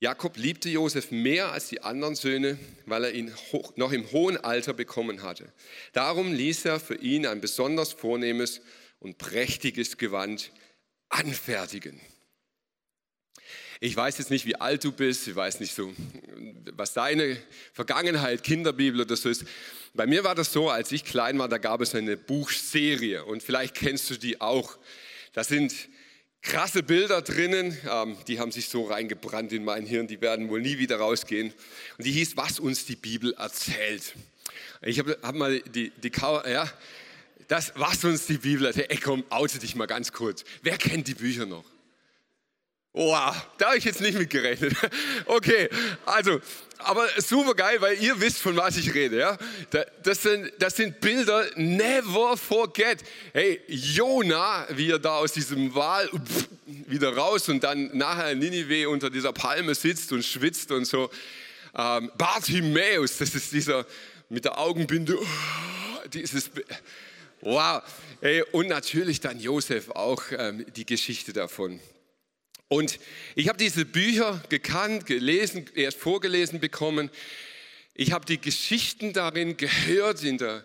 Jakob 0.00 0.36
liebte 0.36 0.68
Josef 0.68 1.12
mehr 1.12 1.52
als 1.52 1.68
die 1.68 1.82
anderen 1.82 2.16
Söhne, 2.16 2.58
weil 2.86 3.04
er 3.04 3.12
ihn 3.12 3.32
noch 3.76 3.92
im 3.92 4.10
hohen 4.10 4.36
Alter 4.36 4.74
bekommen 4.74 5.22
hatte. 5.22 5.52
Darum 5.92 6.32
ließ 6.32 6.64
er 6.64 6.80
für 6.80 6.96
ihn 6.96 7.24
ein 7.24 7.40
besonders 7.40 7.92
vornehmes 7.92 8.62
und 8.98 9.18
prächtiges 9.18 9.98
Gewand 9.98 10.50
anfertigen. 11.08 12.00
Ich 13.84 13.96
weiß 13.96 14.18
jetzt 14.18 14.30
nicht, 14.30 14.46
wie 14.46 14.54
alt 14.54 14.84
du 14.84 14.92
bist, 14.92 15.26
ich 15.26 15.34
weiß 15.34 15.58
nicht 15.58 15.74
so, 15.74 15.92
was 16.76 16.92
deine 16.92 17.36
Vergangenheit, 17.72 18.44
Kinderbibel 18.44 19.00
oder 19.00 19.16
so 19.16 19.28
ist. 19.28 19.44
Bei 19.92 20.06
mir 20.06 20.22
war 20.22 20.36
das 20.36 20.52
so, 20.52 20.70
als 20.70 20.92
ich 20.92 21.04
klein 21.04 21.36
war, 21.40 21.48
da 21.48 21.58
gab 21.58 21.80
es 21.80 21.92
eine 21.96 22.16
Buchserie 22.16 23.24
und 23.24 23.42
vielleicht 23.42 23.74
kennst 23.74 24.08
du 24.08 24.14
die 24.16 24.40
auch. 24.40 24.78
Da 25.32 25.42
sind 25.42 25.74
krasse 26.42 26.84
Bilder 26.84 27.22
drinnen, 27.22 27.76
ähm, 27.90 28.16
die 28.28 28.38
haben 28.38 28.52
sich 28.52 28.68
so 28.68 28.84
reingebrannt 28.84 29.52
in 29.52 29.64
mein 29.64 29.84
Hirn, 29.84 30.06
die 30.06 30.20
werden 30.20 30.48
wohl 30.48 30.60
nie 30.60 30.78
wieder 30.78 30.98
rausgehen. 30.98 31.52
Und 31.98 32.06
die 32.06 32.12
hieß, 32.12 32.36
was 32.36 32.60
uns 32.60 32.86
die 32.86 32.94
Bibel 32.94 33.32
erzählt. 33.32 34.14
Ich 34.82 35.00
habe 35.00 35.18
hab 35.24 35.34
mal 35.34 35.58
die, 35.60 35.90
die 35.90 36.12
ja, 36.20 36.72
das, 37.48 37.72
was 37.74 38.04
uns 38.04 38.26
die 38.26 38.38
Bibel 38.38 38.66
erzählt. 38.66 38.92
Ey, 38.92 38.98
komm, 38.98 39.24
oute 39.28 39.58
dich 39.58 39.74
mal 39.74 39.86
ganz 39.86 40.12
kurz. 40.12 40.44
Wer 40.62 40.78
kennt 40.78 41.08
die 41.08 41.14
Bücher 41.14 41.46
noch? 41.46 41.71
Wow, 42.94 43.34
da 43.56 43.68
habe 43.68 43.78
ich 43.78 43.84
jetzt 43.84 44.02
nicht 44.02 44.18
mit 44.18 44.28
gerechnet. 44.28 44.74
Okay, 45.24 45.70
also, 46.04 46.40
aber 46.78 47.08
super 47.16 47.54
geil, 47.54 47.80
weil 47.80 48.02
ihr 48.02 48.20
wisst, 48.20 48.38
von 48.38 48.54
was 48.56 48.76
ich 48.76 48.92
rede. 48.92 49.18
Ja? 49.18 49.38
Das, 50.02 50.22
sind, 50.22 50.52
das 50.58 50.76
sind 50.76 51.00
Bilder, 51.00 51.46
never 51.56 52.36
forget. 52.36 53.02
Hey, 53.32 53.60
Jona, 53.66 54.66
wie 54.70 54.90
er 54.90 54.98
da 54.98 55.16
aus 55.16 55.32
diesem 55.32 55.74
Wal 55.74 56.10
wieder 56.66 57.16
raus 57.16 57.48
und 57.48 57.64
dann 57.64 57.96
nachher 57.96 58.32
in 58.32 58.40
Ninive 58.40 58.88
unter 58.88 59.08
dieser 59.08 59.32
Palme 59.32 59.74
sitzt 59.74 60.12
und 60.12 60.22
schwitzt 60.22 60.70
und 60.70 60.84
so. 60.84 61.10
Ähm, 61.74 62.10
Bartimäus, 62.18 63.16
das 63.16 63.34
ist 63.34 63.52
dieser 63.52 63.86
mit 64.28 64.44
der 64.44 64.58
Augenbinde, 64.58 65.18
dieses, 66.12 66.50
wow. 67.40 67.82
Hey, 68.20 68.42
und 68.52 68.68
natürlich 68.68 69.20
dann 69.20 69.40
Josef 69.40 69.90
auch 69.90 70.22
ähm, 70.36 70.66
die 70.76 70.84
Geschichte 70.84 71.32
davon. 71.32 71.80
Und 72.72 72.98
ich 73.34 73.48
habe 73.48 73.58
diese 73.58 73.84
Bücher 73.84 74.42
gekannt, 74.48 75.04
gelesen, 75.04 75.66
erst 75.74 75.98
vorgelesen 75.98 76.58
bekommen. 76.58 77.10
Ich 77.92 78.12
habe 78.12 78.24
die 78.24 78.40
Geschichten 78.40 79.12
darin 79.12 79.58
gehört, 79.58 80.22
in 80.22 80.38
der 80.38 80.64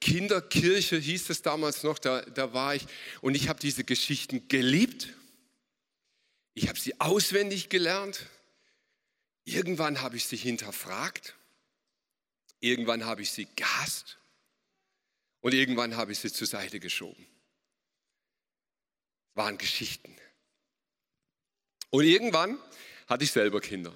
Kinderkirche 0.00 0.96
hieß 0.96 1.30
es 1.30 1.42
damals 1.42 1.84
noch, 1.84 2.00
da, 2.00 2.22
da 2.22 2.52
war 2.52 2.74
ich. 2.74 2.84
Und 3.20 3.36
ich 3.36 3.48
habe 3.48 3.60
diese 3.60 3.84
Geschichten 3.84 4.48
geliebt. 4.48 5.10
Ich 6.54 6.68
habe 6.68 6.80
sie 6.80 7.00
auswendig 7.00 7.68
gelernt. 7.68 8.26
Irgendwann 9.44 10.02
habe 10.02 10.16
ich 10.16 10.26
sie 10.26 10.36
hinterfragt. 10.36 11.36
Irgendwann 12.58 13.04
habe 13.04 13.22
ich 13.22 13.30
sie 13.30 13.46
gehasst. 13.54 14.18
Und 15.42 15.54
irgendwann 15.54 15.96
habe 15.96 16.10
ich 16.10 16.18
sie 16.18 16.32
zur 16.32 16.48
Seite 16.48 16.80
geschoben. 16.80 17.24
Es 19.30 19.36
waren 19.36 19.58
Geschichten. 19.58 20.16
Und 21.96 22.04
irgendwann 22.04 22.58
hatte 23.06 23.24
ich 23.24 23.32
selber 23.32 23.62
Kinder. 23.62 23.90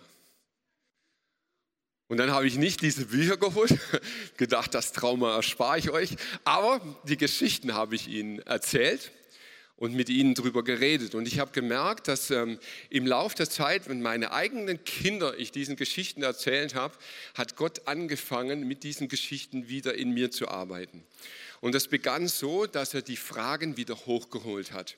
Und 2.09 2.17
dann 2.17 2.31
habe 2.31 2.47
ich 2.47 2.57
nicht 2.57 2.81
diese 2.81 3.05
Bücher 3.05 3.37
geholt, 3.37 3.79
gedacht, 4.39 4.73
das 4.73 4.93
Trauma 4.93 5.37
erspare 5.37 5.79
ich 5.79 5.91
euch, 5.91 6.17
aber 6.45 6.81
die 7.05 7.19
Geschichten 7.19 7.75
habe 7.75 7.97
ich 7.97 8.09
ihnen 8.09 8.39
erzählt. 8.39 9.13
und 9.77 9.95
mit 9.95 10.09
ihnen 10.09 10.35
darüber 10.35 10.65
geredet. 10.65 11.15
Und 11.15 11.29
ich 11.29 11.39
habe 11.41 11.53
gemerkt, 11.53 12.09
dass 12.09 12.31
ähm, 12.31 12.59
im 12.89 13.07
Laufe 13.07 13.37
der 13.37 13.51
Zeit, 13.51 13.87
wenn 13.89 14.01
meine 14.01 14.33
eigenen 14.33 14.83
Kinder 14.85 15.39
ich 15.39 15.53
diesen 15.53 15.77
Geschichten 15.77 16.23
erzählt 16.23 16.75
habe, 16.75 16.97
hat 17.35 17.57
Gott 17.57 17.87
angefangen, 17.87 18.67
mit 18.67 18.83
diesen 18.83 19.09
Geschichten 19.09 19.69
wieder 19.69 19.95
in 19.95 20.13
mir 20.13 20.31
zu 20.31 20.49
arbeiten. 20.49 21.05
Und 21.61 21.75
das 21.75 21.89
begann 21.89 22.29
so, 22.29 22.65
dass 22.67 22.95
er 22.95 23.03
die 23.03 23.19
Fragen 23.19 23.77
wieder 23.77 23.95
hochgeholt 24.07 24.73
hat. 24.73 24.97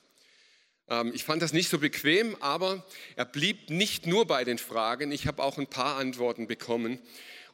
Ähm, 0.92 1.12
ich 1.14 1.24
fand 1.24 1.42
das 1.42 1.54
nicht 1.54 1.70
so 1.70 1.78
bequem, 1.78 2.36
aber 2.40 2.84
er 3.16 3.24
blieb 3.24 3.70
nicht 3.70 4.06
nur 4.06 4.26
bei 4.26 4.44
den 4.44 4.58
Fragen. 4.58 5.10
Ich 5.10 5.26
habe 5.26 5.42
auch 5.42 5.58
ein 5.58 5.66
paar 5.66 5.96
Antworten 5.96 6.46
bekommen. 6.46 6.98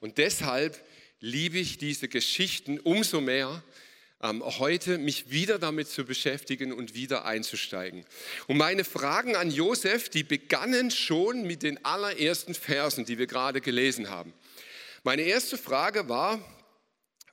Und 0.00 0.18
deshalb 0.18 0.85
liebe 1.21 1.59
ich 1.59 1.78
diese 1.78 2.09
Geschichten 2.09 2.80
umso 2.80 3.21
mehr, 3.21 3.62
ähm, 4.21 4.42
heute 4.45 4.99
mich 4.99 5.30
wieder 5.30 5.61
damit 5.61 5.87
zu 5.88 6.04
beschäftigen 6.04 6.73
und 6.73 6.95
wieder 6.95 7.25
einzusteigen. 7.25 8.04
Und 8.49 8.57
meine 8.57 8.83
Fragen 8.83 9.37
an 9.37 9.52
Josef, 9.52 10.09
die 10.09 10.25
begannen 10.25 10.90
schon 10.90 11.47
mit 11.47 11.62
den 11.62 11.85
allerersten 11.85 12.54
Versen, 12.54 13.04
die 13.04 13.18
wir 13.18 13.28
gerade 13.28 13.61
gelesen 13.61 14.11
haben. 14.11 14.33
Meine 15.04 15.23
erste 15.23 15.57
Frage 15.57 16.09
war, 16.09 16.40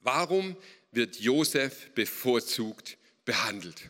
warum 0.02 0.56
wird 0.92 1.20
Josef 1.20 1.90
bevorzugt 1.96 2.98
behandelt? 3.26 3.90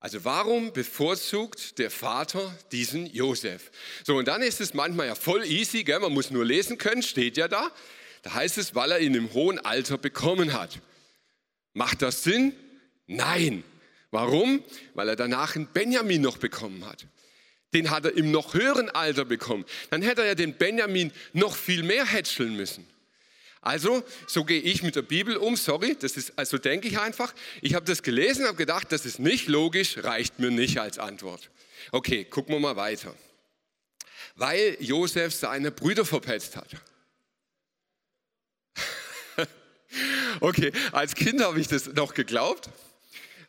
Also 0.00 0.24
warum 0.24 0.72
bevorzugt 0.72 1.78
der 1.78 1.90
Vater 1.90 2.56
diesen 2.72 3.06
Josef? 3.06 3.70
So, 4.02 4.16
und 4.16 4.28
dann 4.28 4.40
ist 4.40 4.60
es 4.62 4.72
manchmal 4.72 5.08
ja 5.08 5.14
voll 5.14 5.44
easy, 5.44 5.84
gell? 5.84 6.00
man 6.00 6.12
muss 6.12 6.30
nur 6.30 6.44
lesen 6.44 6.78
können, 6.78 7.02
steht 7.02 7.36
ja 7.36 7.48
da. 7.48 7.70
Da 8.22 8.34
heißt 8.34 8.56
es, 8.56 8.74
weil 8.74 8.92
er 8.92 9.00
ihn 9.00 9.14
im 9.14 9.32
hohen 9.34 9.58
Alter 9.58 9.98
bekommen 9.98 10.54
hat. 10.54 10.80
Macht 11.74 12.00
das 12.00 12.24
Sinn? 12.24 12.54
Nein. 13.06 13.62
Warum? 14.10 14.64
Weil 14.94 15.10
er 15.10 15.16
danach 15.16 15.54
einen 15.54 15.66
Benjamin 15.66 16.22
noch 16.22 16.38
bekommen 16.38 16.84
hat. 16.86 17.06
Den 17.74 17.90
hat 17.90 18.06
er 18.06 18.16
im 18.16 18.30
noch 18.30 18.54
höheren 18.54 18.88
Alter 18.90 19.26
bekommen. 19.26 19.64
Dann 19.90 20.02
hätte 20.02 20.22
er 20.22 20.28
ja 20.28 20.34
den 20.34 20.54
Benjamin 20.54 21.12
noch 21.34 21.54
viel 21.54 21.82
mehr 21.82 22.06
hätscheln 22.06 22.56
müssen. 22.56 22.86
Also, 23.62 24.02
so 24.26 24.44
gehe 24.44 24.60
ich 24.60 24.82
mit 24.82 24.96
der 24.96 25.02
Bibel 25.02 25.36
um. 25.36 25.54
Sorry, 25.56 25.96
das 25.98 26.16
ist, 26.16 26.32
also 26.36 26.56
denke 26.56 26.88
ich 26.88 26.98
einfach. 26.98 27.34
Ich 27.60 27.74
habe 27.74 27.84
das 27.84 28.02
gelesen, 28.02 28.46
habe 28.46 28.56
gedacht, 28.56 28.90
das 28.90 29.04
ist 29.04 29.18
nicht 29.18 29.48
logisch, 29.48 29.98
reicht 29.98 30.38
mir 30.38 30.50
nicht 30.50 30.78
als 30.78 30.98
Antwort. 30.98 31.50
Okay, 31.92 32.24
gucken 32.24 32.54
wir 32.54 32.60
mal 32.60 32.76
weiter. 32.76 33.14
Weil 34.36 34.76
Josef 34.80 35.34
seine 35.34 35.70
Brüder 35.70 36.04
verpetzt 36.04 36.56
hat. 36.56 36.68
Okay, 40.38 40.70
als 40.92 41.16
Kind 41.16 41.42
habe 41.42 41.60
ich 41.60 41.66
das 41.66 41.86
noch 41.88 42.14
geglaubt. 42.14 42.70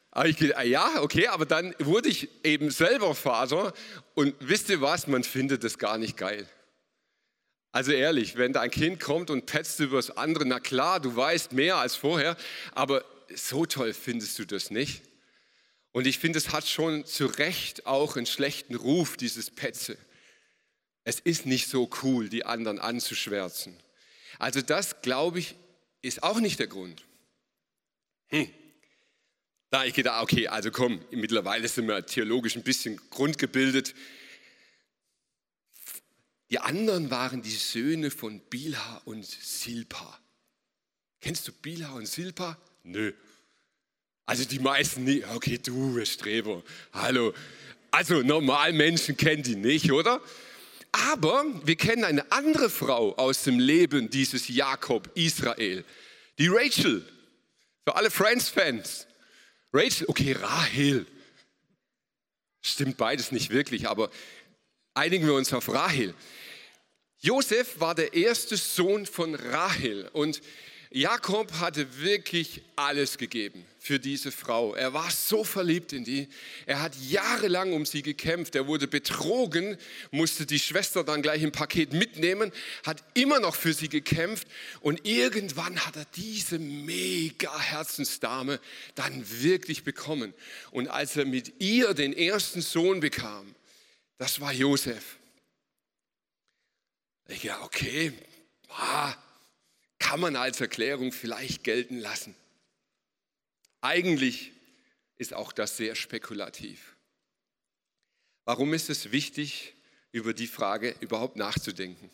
Aber 0.09 0.27
ich 0.27 0.37
gedacht, 0.37 0.57
ah 0.57 0.63
ja, 0.63 1.01
okay, 1.01 1.27
aber 1.27 1.45
dann 1.45 1.73
wurde 1.79 2.09
ich 2.09 2.29
eben 2.43 2.71
selber 2.71 3.13
Vater 3.13 3.73
und 4.15 4.35
wisst 4.39 4.69
ihr 4.69 4.81
was, 4.81 5.05
man 5.05 5.23
findet 5.23 5.63
das 5.63 5.77
gar 5.77 5.99
nicht 5.99 6.17
geil. 6.17 6.47
Also 7.71 7.91
ehrlich, 7.91 8.35
wenn 8.35 8.53
dein 8.53 8.69
Kind 8.69 8.99
kommt 8.99 9.29
und 9.29 9.45
petzt 9.45 9.79
über 9.79 9.97
das 9.97 10.15
andere, 10.17 10.45
na 10.45 10.59
klar, 10.59 10.99
du 10.99 11.15
weißt 11.15 11.53
mehr 11.53 11.77
als 11.77 11.95
vorher, 11.95 12.35
aber 12.73 13.05
so 13.33 13.65
toll 13.65 13.93
findest 13.93 14.37
du 14.39 14.45
das 14.45 14.71
nicht. 14.71 15.03
Und 15.93 16.07
ich 16.07 16.19
finde, 16.19 16.37
es 16.37 16.51
hat 16.51 16.67
schon 16.67 17.05
zu 17.05 17.25
Recht 17.25 17.85
auch 17.85 18.17
einen 18.17 18.25
schlechten 18.25 18.75
Ruf, 18.75 19.17
dieses 19.17 19.49
Petze. 19.49 19.97
Es 21.03 21.19
ist 21.19 21.45
nicht 21.45 21.67
so 21.67 21.89
cool, 22.03 22.29
die 22.29 22.45
anderen 22.45 22.79
anzuschwärzen. 22.79 23.77
Also 24.37 24.61
das, 24.61 25.01
glaube 25.01 25.39
ich, 25.39 25.55
ist 26.01 26.23
auch 26.23 26.39
nicht 26.39 26.59
der 26.59 26.67
Grund. 26.67 27.05
Hm. 28.29 28.49
Da 29.69 29.85
ich 29.85 29.93
gedacht, 29.93 30.21
okay, 30.23 30.47
also 30.47 30.71
komm, 30.71 31.01
mittlerweile 31.11 31.67
sind 31.67 31.87
wir 31.87 32.05
theologisch 32.05 32.55
ein 32.55 32.63
bisschen 32.63 32.99
grundgebildet. 33.09 33.93
Die 36.51 36.59
anderen 36.59 37.09
waren 37.09 37.41
die 37.41 37.49
Söhne 37.49 38.11
von 38.11 38.41
Bilha 38.41 39.01
und 39.05 39.25
Silpa. 39.25 40.19
Kennst 41.21 41.47
du 41.47 41.53
Bilha 41.53 41.93
und 41.93 42.07
Silpa? 42.07 42.57
Nö. 42.83 43.13
Also 44.25 44.43
die 44.43 44.59
meisten 44.59 45.05
nicht. 45.05 45.25
Okay, 45.29 45.57
du 45.57 46.03
Streber. 46.05 46.61
Hallo. 46.91 47.33
Also 47.89 48.21
normal 48.21 48.73
Menschen 48.73 49.15
kennen 49.15 49.43
die 49.43 49.55
nicht, 49.55 49.93
oder? 49.93 50.21
Aber 50.91 51.45
wir 51.63 51.77
kennen 51.77 52.03
eine 52.03 52.29
andere 52.33 52.69
Frau 52.69 53.15
aus 53.15 53.43
dem 53.43 53.57
Leben 53.57 54.09
dieses 54.09 54.49
Jakob 54.49 55.09
Israel, 55.15 55.85
die 56.37 56.47
Rachel. 56.47 57.05
Für 57.85 57.95
alle 57.95 58.11
Friends-Fans. 58.11 59.07
Rachel, 59.71 60.07
okay, 60.09 60.33
Rahel. 60.33 61.07
Stimmt 62.61 62.97
beides 62.97 63.31
nicht 63.31 63.51
wirklich, 63.51 63.87
aber 63.87 64.11
einigen 64.93 65.25
wir 65.25 65.33
uns 65.33 65.53
auf 65.53 65.69
Rahel. 65.69 66.13
Josef 67.23 67.79
war 67.79 67.93
der 67.93 68.13
erste 68.15 68.57
Sohn 68.57 69.05
von 69.05 69.35
Rahel 69.35 70.09
und 70.11 70.41
Jakob 70.89 71.53
hatte 71.53 72.01
wirklich 72.01 72.63
alles 72.75 73.17
gegeben 73.17 73.63
für 73.79 73.99
diese 73.99 74.31
Frau. 74.31 74.73
Er 74.73 74.93
war 74.93 75.09
so 75.09 75.43
verliebt 75.43 75.93
in 75.93 76.03
die. 76.03 76.27
Er 76.65 76.81
hat 76.81 76.95
jahrelang 76.95 77.73
um 77.73 77.85
sie 77.85 78.01
gekämpft. 78.01 78.55
Er 78.55 78.65
wurde 78.65 78.87
betrogen, 78.87 79.77
musste 80.09 80.47
die 80.47 80.59
Schwester 80.59 81.03
dann 81.03 81.21
gleich 81.21 81.43
im 81.43 81.51
Paket 81.51 81.93
mitnehmen, 81.93 82.51
hat 82.85 83.03
immer 83.13 83.39
noch 83.39 83.55
für 83.55 83.73
sie 83.73 83.87
gekämpft 83.87 84.47
und 84.81 85.05
irgendwann 85.05 85.85
hat 85.85 85.95
er 85.95 86.05
diese 86.15 86.57
mega 86.57 87.57
Herzensdame 87.57 88.59
dann 88.95 89.23
wirklich 89.41 89.83
bekommen. 89.83 90.33
Und 90.71 90.87
als 90.87 91.15
er 91.15 91.25
mit 91.25 91.61
ihr 91.61 91.93
den 91.93 92.13
ersten 92.13 92.61
Sohn 92.61 92.99
bekam, 92.99 93.53
das 94.17 94.41
war 94.41 94.51
Josef. 94.51 95.20
Ich 97.31 97.43
ja, 97.43 97.61
okay, 97.61 98.11
ah, 98.67 99.15
kann 99.99 100.19
man 100.19 100.35
als 100.35 100.59
Erklärung 100.59 101.13
vielleicht 101.13 101.63
gelten 101.63 101.97
lassen. 101.97 102.35
Eigentlich 103.79 104.51
ist 105.17 105.33
auch 105.33 105.53
das 105.53 105.77
sehr 105.77 105.95
spekulativ. 105.95 106.97
Warum 108.43 108.73
ist 108.73 108.89
es 108.89 109.13
wichtig, 109.13 109.75
über 110.11 110.33
die 110.33 110.47
Frage 110.47 110.93
überhaupt 110.99 111.37
nachzudenken? 111.37 112.09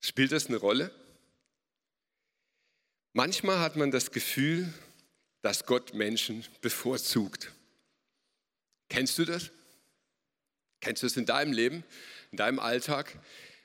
Spielt 0.00 0.30
das 0.30 0.46
eine 0.46 0.58
Rolle? 0.58 0.94
Manchmal 3.14 3.58
hat 3.58 3.74
man 3.74 3.90
das 3.90 4.12
Gefühl, 4.12 4.72
dass 5.42 5.66
Gott 5.66 5.92
Menschen 5.92 6.44
bevorzugt. 6.60 7.52
Kennst 8.88 9.18
du 9.18 9.24
das? 9.24 9.50
Kennst 10.80 11.02
du 11.02 11.08
es 11.08 11.16
in 11.16 11.26
deinem 11.26 11.52
Leben, 11.52 11.82
in 12.30 12.38
deinem 12.38 12.60
Alltag? 12.60 13.18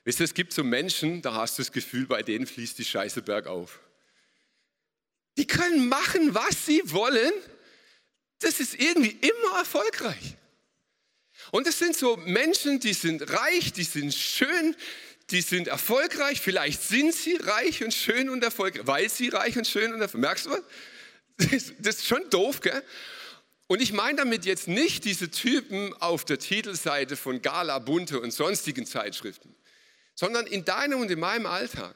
Wisst 0.05 0.19
ihr, 0.19 0.25
es 0.25 0.33
gibt 0.33 0.51
so 0.51 0.63
Menschen, 0.63 1.21
da 1.21 1.33
hast 1.33 1.57
du 1.57 1.61
das 1.61 1.71
Gefühl, 1.71 2.05
bei 2.05 2.23
denen 2.23 2.45
fließt 2.45 2.77
die 2.77 2.85
Scheiße 2.85 3.21
bergauf. 3.21 3.79
Die 5.37 5.47
können 5.47 5.87
machen, 5.87 6.35
was 6.35 6.65
sie 6.65 6.81
wollen. 6.85 7.31
Das 8.39 8.59
ist 8.59 8.75
irgendwie 8.75 9.17
immer 9.21 9.59
erfolgreich. 9.59 10.35
Und 11.51 11.67
es 11.67 11.79
sind 11.79 11.95
so 11.95 12.17
Menschen, 12.17 12.79
die 12.79 12.93
sind 12.93 13.29
reich, 13.31 13.71
die 13.71 13.83
sind 13.83 14.13
schön, 14.13 14.75
die 15.29 15.41
sind 15.41 15.67
erfolgreich. 15.67 16.41
Vielleicht 16.41 16.83
sind 16.83 17.13
sie 17.13 17.35
reich 17.37 17.83
und 17.83 17.93
schön 17.93 18.29
und 18.29 18.43
erfolgreich, 18.43 18.85
weil 18.85 19.09
sie 19.09 19.29
reich 19.29 19.57
und 19.57 19.65
schön 19.65 19.93
und 19.93 20.01
erfolgreich. 20.01 20.21
Merkst 20.21 20.45
du 20.45 20.49
was? 20.51 21.73
Das 21.79 21.95
ist 21.95 22.05
schon 22.05 22.29
doof, 22.29 22.59
gell? 22.59 22.83
Und 23.67 23.81
ich 23.81 23.93
meine 23.93 24.17
damit 24.17 24.45
jetzt 24.45 24.67
nicht 24.67 25.05
diese 25.05 25.31
Typen 25.31 25.93
auf 25.93 26.25
der 26.25 26.37
Titelseite 26.37 27.15
von 27.15 27.41
Gala, 27.41 27.79
Bunte 27.79 28.19
und 28.19 28.31
sonstigen 28.31 28.85
Zeitschriften 28.85 29.55
sondern 30.15 30.47
in 30.47 30.65
deinem 30.65 30.99
und 30.99 31.11
in 31.11 31.19
meinem 31.19 31.45
Alltag. 31.45 31.95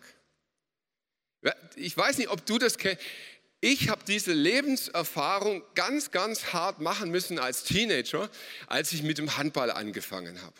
Ich 1.75 1.95
weiß 1.95 2.17
nicht, 2.17 2.29
ob 2.29 2.45
du 2.45 2.57
das 2.57 2.77
kennst. 2.77 3.01
Ich 3.59 3.89
habe 3.89 4.03
diese 4.05 4.33
Lebenserfahrung 4.33 5.63
ganz, 5.73 6.11
ganz 6.11 6.53
hart 6.53 6.79
machen 6.79 7.09
müssen 7.09 7.39
als 7.39 7.63
Teenager, 7.63 8.29
als 8.67 8.91
ich 8.91 9.01
mit 9.01 9.17
dem 9.17 9.35
Handball 9.35 9.71
angefangen 9.71 10.41
habe. 10.43 10.55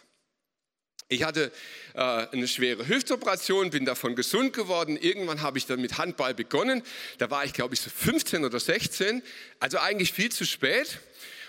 Ich 1.10 1.24
hatte 1.24 1.52
äh, 1.94 2.00
eine 2.00 2.48
schwere 2.48 2.88
Hüftoperation, 2.88 3.70
bin 3.70 3.86
davon 3.86 4.16
gesund 4.16 4.52
geworden. 4.52 4.98
Irgendwann 4.98 5.42
habe 5.42 5.58
ich 5.58 5.66
dann 5.66 5.80
mit 5.80 5.98
Handball 5.98 6.34
begonnen. 6.34 6.84
Da 7.18 7.30
war 7.30 7.46
ich, 7.46 7.54
glaube 7.54 7.76
ich, 7.76 7.82
so 7.82 7.90
15 7.90 8.44
oder 8.44 8.60
16, 8.60 9.22
also 9.60 9.78
eigentlich 9.78 10.12
viel 10.12 10.32
zu 10.32 10.46
spät. 10.46 11.00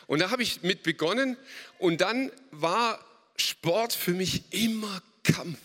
Und 0.07 0.21
da 0.21 0.31
habe 0.31 0.43
ich 0.43 0.63
mit 0.63 0.83
begonnen 0.83 1.37
und 1.79 2.01
dann 2.01 2.31
war 2.51 3.05
Sport 3.37 3.93
für 3.95 4.13
mich 4.13 4.53
immer 4.53 5.03
Kampf. 5.25 5.59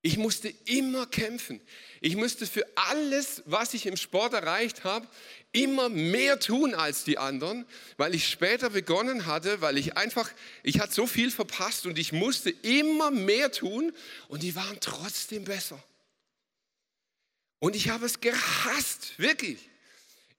Ich 0.00 0.16
musste 0.16 0.48
immer 0.64 1.06
kämpfen. 1.06 1.60
Ich 2.00 2.14
musste 2.14 2.46
für 2.46 2.64
alles, 2.76 3.42
was 3.46 3.74
ich 3.74 3.86
im 3.86 3.96
Sport 3.96 4.32
erreicht 4.32 4.84
habe, 4.84 5.08
immer 5.50 5.88
mehr 5.88 6.38
tun 6.38 6.74
als 6.74 7.04
die 7.04 7.18
anderen, 7.18 7.66
weil 7.96 8.14
ich 8.14 8.28
später 8.28 8.70
begonnen 8.70 9.26
hatte, 9.26 9.60
weil 9.60 9.76
ich 9.76 9.96
einfach, 9.96 10.30
ich 10.62 10.78
hatte 10.78 10.94
so 10.94 11.06
viel 11.06 11.30
verpasst 11.30 11.86
und 11.86 11.98
ich 11.98 12.12
musste 12.12 12.50
immer 12.50 13.10
mehr 13.10 13.50
tun 13.50 13.92
und 14.28 14.42
die 14.44 14.54
waren 14.54 14.78
trotzdem 14.80 15.44
besser. 15.44 15.82
Und 17.58 17.74
ich 17.74 17.88
habe 17.88 18.06
es 18.06 18.20
gehasst, 18.20 19.18
wirklich. 19.18 19.68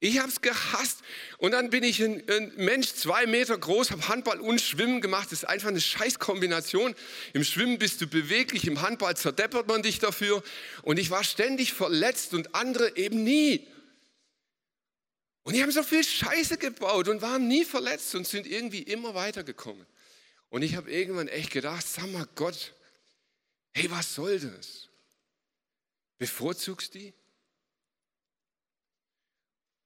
Ich 0.01 0.19
habe 0.19 0.29
es 0.29 0.41
gehasst. 0.41 0.99
Und 1.37 1.51
dann 1.51 1.69
bin 1.69 1.83
ich 1.83 2.01
ein, 2.01 2.23
ein 2.29 2.53
Mensch, 2.55 2.93
zwei 2.93 3.25
Meter 3.25 3.57
groß, 3.57 3.91
habe 3.91 4.07
Handball 4.07 4.39
und 4.39 4.61
Schwimmen 4.61 5.01
gemacht. 5.01 5.27
Das 5.31 5.43
ist 5.43 5.49
einfach 5.49 5.67
eine 5.67 5.81
Scheißkombination. 5.81 6.95
Im 7.33 7.43
Schwimmen 7.43 7.77
bist 7.77 7.99
du 7.99 8.07
beweglich, 8.07 8.65
im 8.65 8.81
Handball 8.81 9.17
zerdeppert 9.17 9.67
man 9.67 9.83
dich 9.83 9.99
dafür. 9.99 10.41
Und 10.83 10.99
ich 10.99 11.09
war 11.09 11.23
ständig 11.23 11.73
verletzt 11.73 12.33
und 12.33 12.55
andere 12.55 12.95
eben 12.95 13.23
nie. 13.23 13.67
Und 15.43 15.55
die 15.55 15.63
haben 15.63 15.71
so 15.71 15.83
viel 15.83 16.03
Scheiße 16.03 16.57
gebaut 16.57 17.07
und 17.09 17.21
waren 17.21 17.47
nie 17.47 17.65
verletzt 17.65 18.15
und 18.15 18.25
sind 18.25 18.47
irgendwie 18.47 18.83
immer 18.83 19.15
weitergekommen. 19.15 19.85
Und 20.49 20.61
ich 20.61 20.75
habe 20.75 20.91
irgendwann 20.91 21.27
echt 21.27 21.51
gedacht, 21.51 21.85
sag 21.85 22.09
mal 22.11 22.27
Gott, 22.35 22.73
hey, 23.73 23.89
was 23.91 24.15
soll 24.15 24.39
das? 24.39 24.87
Bevorzugst 26.17 26.93
die? 26.93 27.13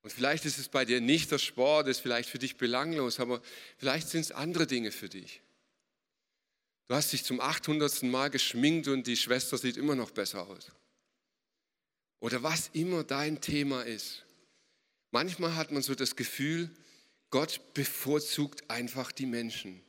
Und 0.03 0.12
vielleicht 0.12 0.43
ist 0.45 0.60
es 0.60 0.67
bei 0.67 0.83
dir 0.83 1.00
nicht 1.00 1.31
der 1.31 1.39
Sport, 1.39 1.88
ist 1.88 2.01
vielleicht 2.01 2.29
für 2.29 2.38
dich 2.38 2.57
belanglos, 2.57 3.19
aber 3.22 3.41
vielleicht 3.77 4.10
sind 4.10 4.22
es 4.22 4.31
andere 4.31 4.67
Dinge 4.67 4.91
für 4.91 5.07
dich. 5.07 5.41
Du 6.88 6.95
hast 6.95 7.13
dich 7.13 7.24
zum 7.24 7.39
800. 7.39 8.03
Mal 8.03 8.29
geschminkt 8.29 8.89
und 8.89 9.07
die 9.07 9.15
Schwester 9.15 9.57
sieht 9.57 9.77
immer 9.77 9.95
noch 9.95 10.12
besser 10.12 10.45
aus. 10.45 10.72
Oder 12.19 12.43
was 12.43 12.69
immer 12.74 13.05
dein 13.05 13.39
Thema 13.39 13.83
ist. 13.83 14.25
Manchmal 15.12 15.55
hat 15.55 15.72
man 15.72 15.81
so 15.81 15.95
das 15.95 16.15
Gefühl, 16.15 16.69
Gott 17.29 17.62
bevorzugt 17.74 18.69
einfach 18.69 19.12
die 19.12 19.25
Menschen. 19.25 19.81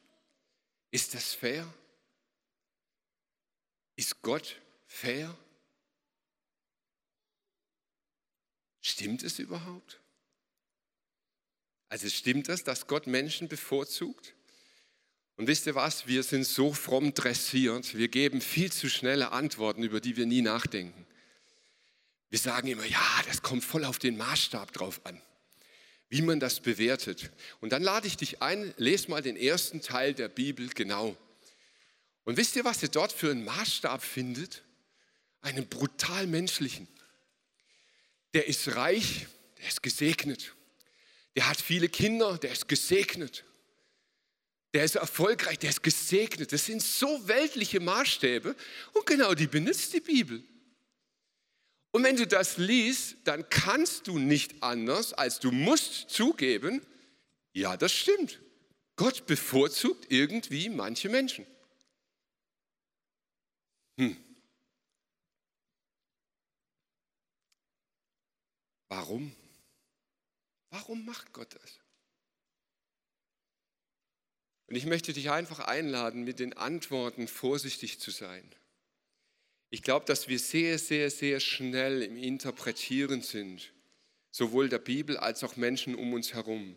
Ist 0.92 1.14
das 1.14 1.35
fair? 1.35 1.66
Ist 3.97 4.23
Gott 4.23 4.61
fair? 4.87 5.37
Stimmt 8.80 9.25
es 9.25 9.38
überhaupt? 9.38 10.00
Also 11.95 12.09
stimmt 12.09 12.49
das, 12.49 12.65
dass 12.65 12.89
Gott 12.89 13.07
Menschen 13.07 13.47
bevorzugt? 13.47 14.35
Und 15.37 15.47
wisst 15.47 15.65
ihr 15.69 15.77
was? 15.77 16.09
Wir 16.09 16.25
sind 16.25 16.43
so 16.43 16.73
fromm 16.73 17.15
dressiert. 17.15 17.97
Wir 17.97 18.09
geben 18.09 18.41
viel 18.41 18.73
zu 18.73 18.91
schnelle 18.91 19.31
Antworten, 19.31 19.85
über 19.85 20.01
die 20.01 20.17
wir 20.17 20.27
nie 20.27 20.43
nachdenken. 20.43 21.07
Wir 22.31 22.41
sagen 22.41 22.67
immer, 22.67 22.85
ja, 22.85 23.23
das 23.29 23.43
kommt 23.43 23.63
voll 23.63 23.85
auf 23.85 24.01
den 24.01 24.17
Maßstab 24.17 24.73
drauf 24.73 25.03
an, 25.05 25.23
wie 26.09 26.21
man 26.23 26.41
das 26.41 26.59
bewertet. 26.59 27.31
Und 27.61 27.71
dann 27.71 27.85
lade 27.85 28.09
ich 28.09 28.17
dich 28.17 28.43
ein, 28.43 28.75
lese 28.77 29.09
mal 29.09 29.23
den 29.23 29.37
ersten 29.37 29.81
Teil 29.81 30.15
der 30.15 30.29
Bibel 30.29 30.69
genau. 30.71 31.17
Und 32.25 32.37
wisst 32.37 32.57
ihr, 32.57 32.65
was 32.65 32.83
ihr 32.83 32.89
dort 32.89 33.13
für 33.13 33.31
einen 33.31 33.45
Maßstab 33.45 34.03
findet? 34.03 34.65
Einen 35.43 35.69
brutal 35.69 36.27
menschlichen. 36.27 36.89
Der 38.33 38.49
ist 38.49 38.75
reich, 38.75 39.29
der 39.59 39.69
ist 39.69 39.81
gesegnet 39.81 40.57
der 41.37 41.49
hat 41.49 41.61
viele 41.61 41.88
Kinder, 41.88 42.38
der 42.38 42.53
ist 42.53 42.69
gesegnet. 42.69 43.45
Der 44.73 44.85
ist 44.85 44.97
erfolgreich, 44.97 45.59
der 45.59 45.71
ist 45.71 45.83
gesegnet. 45.83 46.53
Das 46.53 46.67
sind 46.67 46.83
so 46.83 47.29
weltliche 47.29 47.81
Maßstäbe 47.81 48.57
und 48.93 49.07
genau 49.07 49.35
die 49.35 49.47
benutzt 49.47 49.93
die 49.93 50.00
Bibel. 50.00 50.43
Und 51.93 52.03
wenn 52.03 52.17
du 52.17 52.26
das 52.26 52.57
liest, 52.57 53.19
dann 53.23 53.49
kannst 53.49 54.09
du 54.09 54.19
nicht 54.19 54.62
anders, 54.62 55.12
als 55.12 55.38
du 55.38 55.53
musst 55.53 56.11
zugeben, 56.11 56.85
ja, 57.53 57.76
das 57.76 57.93
stimmt. 57.93 58.41
Gott 58.97 59.26
bevorzugt 59.26 60.11
irgendwie 60.11 60.69
manche 60.69 61.09
Menschen. 61.09 61.47
Hm. 63.97 64.17
Warum? 68.88 69.37
Warum 70.75 71.04
macht 71.04 71.33
Gott 71.33 71.54
das? 71.54 71.78
Und 74.66 74.75
ich 74.75 74.87
möchte 74.87 75.12
dich 75.12 75.31
einfach 75.31 75.61
einladen, 75.61 76.25
mit 76.25 76.40
den 76.40 76.52
Antworten 76.54 77.28
vorsichtig 77.28 78.00
zu 78.00 78.11
sein. 78.11 78.52
Ich 79.71 79.85
glaube, 79.85 80.04
dass 80.04 80.26
wir 80.26 80.40
sehr, 80.40 80.81
sehr, 80.81 81.12
sehr 81.12 81.38
schnell 81.38 82.02
im 82.02 82.16
Interpretieren 82.16 83.23
sind, 83.23 83.73
sowohl 84.33 84.68
der 84.68 84.81
Bibel 84.81 85.16
als 85.16 85.44
auch 85.44 85.55
Menschen 85.55 85.94
um 85.94 86.12
uns 86.12 86.35
herum. 86.35 86.77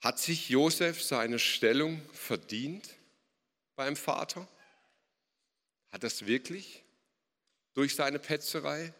Hat 0.00 0.18
sich 0.18 0.48
Josef 0.48 1.02
seine 1.02 1.38
Stellung 1.38 2.00
verdient 2.14 2.88
beim 3.74 3.96
Vater? 3.96 4.48
Hat 5.88 6.02
das 6.02 6.24
wirklich 6.24 6.82
durch 7.74 7.94
seine 7.94 8.18
Petzerei? 8.18 8.94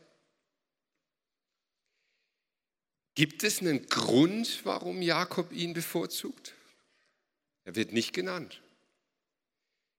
Gibt 3.16 3.44
es 3.44 3.60
einen 3.60 3.86
Grund, 3.86 4.60
warum 4.64 5.00
Jakob 5.00 5.50
ihn 5.50 5.72
bevorzugt? 5.72 6.54
Er 7.64 7.74
wird 7.74 7.92
nicht 7.92 8.12
genannt. 8.12 8.60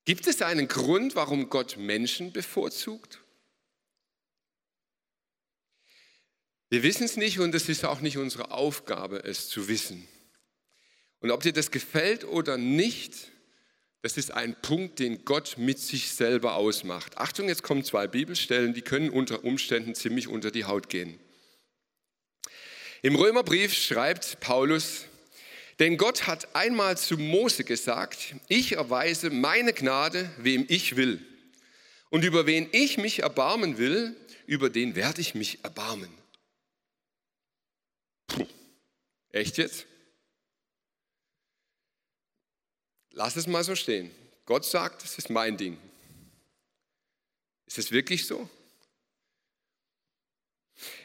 Gibt 0.05 0.27
es 0.27 0.41
einen 0.43 0.67
Grund, 0.67 1.15
warum 1.15 1.49
Gott 1.49 1.77
Menschen 1.77 2.31
bevorzugt? 2.31 3.19
Wir 6.69 6.83
wissen 6.83 7.05
es 7.05 7.17
nicht 7.17 7.39
und 7.39 7.55
es 7.55 7.67
ist 7.69 7.85
auch 7.85 8.01
nicht 8.01 8.17
unsere 8.17 8.51
Aufgabe, 8.51 9.23
es 9.23 9.49
zu 9.49 9.67
wissen. 9.67 10.07
Und 11.19 11.31
ob 11.31 11.41
dir 11.41 11.53
das 11.53 11.71
gefällt 11.71 12.23
oder 12.23 12.57
nicht, 12.57 13.31
das 14.03 14.17
ist 14.17 14.29
ein 14.29 14.55
Punkt, 14.61 14.99
den 14.99 15.25
Gott 15.25 15.55
mit 15.57 15.79
sich 15.79 16.11
selber 16.11 16.53
ausmacht. 16.53 17.17
Achtung, 17.17 17.47
jetzt 17.47 17.63
kommen 17.63 17.83
zwei 17.83 18.05
Bibelstellen, 18.05 18.75
die 18.75 18.83
können 18.83 19.09
unter 19.09 19.43
Umständen 19.43 19.95
ziemlich 19.95 20.27
unter 20.27 20.51
die 20.51 20.65
Haut 20.65 20.87
gehen. 20.87 21.19
Im 23.01 23.15
Römerbrief 23.15 23.73
schreibt 23.73 24.39
Paulus, 24.39 25.05
denn 25.79 25.97
Gott 25.97 26.25
hat 26.25 26.55
einmal 26.55 26.97
zu 26.97 27.17
Mose 27.17 27.63
gesagt, 27.63 28.35
ich 28.47 28.73
erweise 28.73 29.29
meine 29.29 29.73
Gnade, 29.73 30.29
wem 30.37 30.65
ich 30.67 30.95
will. 30.95 31.23
Und 32.09 32.23
über 32.23 32.47
wen 32.47 32.67
ich 32.71 32.97
mich 32.97 33.19
erbarmen 33.19 33.77
will, 33.77 34.15
über 34.47 34.69
den 34.69 34.95
werde 34.95 35.21
ich 35.21 35.35
mich 35.35 35.63
erbarmen. 35.63 36.09
Puh, 38.27 38.47
echt 39.31 39.57
jetzt? 39.57 39.85
Lass 43.11 43.35
es 43.35 43.45
mal 43.45 43.63
so 43.63 43.75
stehen. 43.75 44.09
Gott 44.45 44.65
sagt, 44.65 45.03
es 45.03 45.17
ist 45.17 45.29
mein 45.29 45.57
Ding. 45.57 45.77
Ist 47.65 47.77
es 47.77 47.91
wirklich 47.91 48.25
so? 48.25 48.49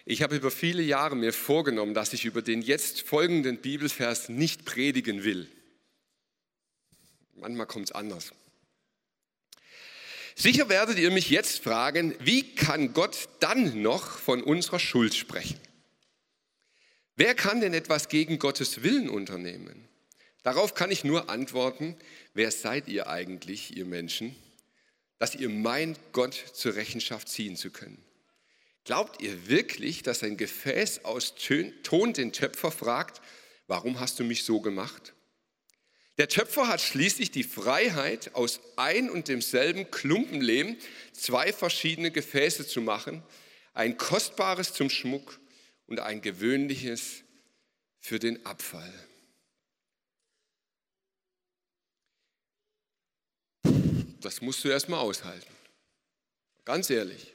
Ich 0.05 0.23
habe 0.23 0.37
über 0.37 0.51
viele 0.51 0.83
Jahre 0.83 1.15
mir 1.15 1.33
vorgenommen, 1.33 1.95
dass 1.95 2.12
ich 2.12 2.25
über 2.25 2.43
den 2.43 2.62
jetzt 2.62 3.03
folgenden 3.03 3.59
Bibelvers 3.59 4.29
nicht 4.29 4.65
predigen 4.65 5.23
will. 5.23 5.49
Manchmal 7.35 7.67
kommt 7.67 7.87
es 7.87 7.93
anders. 7.93 8.33
Sicher 10.35 10.69
werdet 10.69 10.99
ihr 10.99 11.11
mich 11.11 11.31
jetzt 11.31 11.62
fragen, 11.62 12.15
wie 12.21 12.55
kann 12.55 12.95
Gott 12.95 13.29
dann 13.41 13.83
noch 13.83 14.19
von 14.19 14.43
unserer 14.43 14.79
Schuld 14.79 15.15
sprechen? 15.15 15.61
Wer 17.17 17.35
kann 17.35 17.61
denn 17.61 17.75
etwas 17.75 18.09
gegen 18.09 18.38
Gottes 18.38 18.83
Willen 18.83 19.09
unternehmen? 19.09 19.88
Darauf 20.43 20.75
kann 20.75 20.91
ich 20.91 21.05
nur 21.05 21.31
antworten, 21.31 21.97
wer 22.35 22.51
seid 22.51 22.88
ihr 22.88 23.09
eigentlich, 23.09 23.77
ihr 23.77 23.85
Menschen, 23.85 24.35
dass 25.19 25.35
ihr 25.35 25.49
meint, 25.49 25.99
Gott 26.12 26.35
zur 26.35 26.75
Rechenschaft 26.75 27.29
ziehen 27.29 27.57
zu 27.57 27.71
können? 27.71 28.03
Glaubt 28.85 29.23
ihr 29.23 29.49
wirklich, 29.49 30.03
dass 30.03 30.23
ein 30.23 30.37
Gefäß 30.37 31.05
aus 31.05 31.35
Ton 31.83 32.12
den 32.12 32.33
Töpfer 32.33 32.73
fragt, 32.73 33.21
warum 33.66 34.01
hast 34.01 34.18
du 34.18 34.25
mich 34.25 34.45
so 34.45 34.61
gemacht? 34.61 35.14
Der 36.18 36.29
Töpfer 36.29 36.68
hat 36.68 36.81
schließlich 36.81 37.31
die 37.31 37.45
Freiheit, 37.45 38.35
aus 38.35 38.61
ein 38.77 39.09
und 39.09 39.29
demselben 39.29 39.90
Klumpen 39.90 40.40
Lehm 40.40 40.77
zwei 41.12 41.53
verschiedene 41.53 42.11
Gefäße 42.11 42.66
zu 42.66 42.81
machen, 42.83 43.23
ein 43.73 43.97
kostbares 43.97 44.75
zum 44.75 44.90
Schmuck 44.90 45.40
und 45.87 46.01
ein 46.01 46.21
gewöhnliches 46.21 47.23
für 48.01 48.18
den 48.18 48.45
Abfall. 48.45 48.92
Das 54.21 54.40
musst 54.40 54.62
du 54.64 54.68
erst 54.68 54.88
mal 54.88 55.01
aushalten. 55.01 55.53
Ganz 56.64 56.90
ehrlich. 56.90 57.32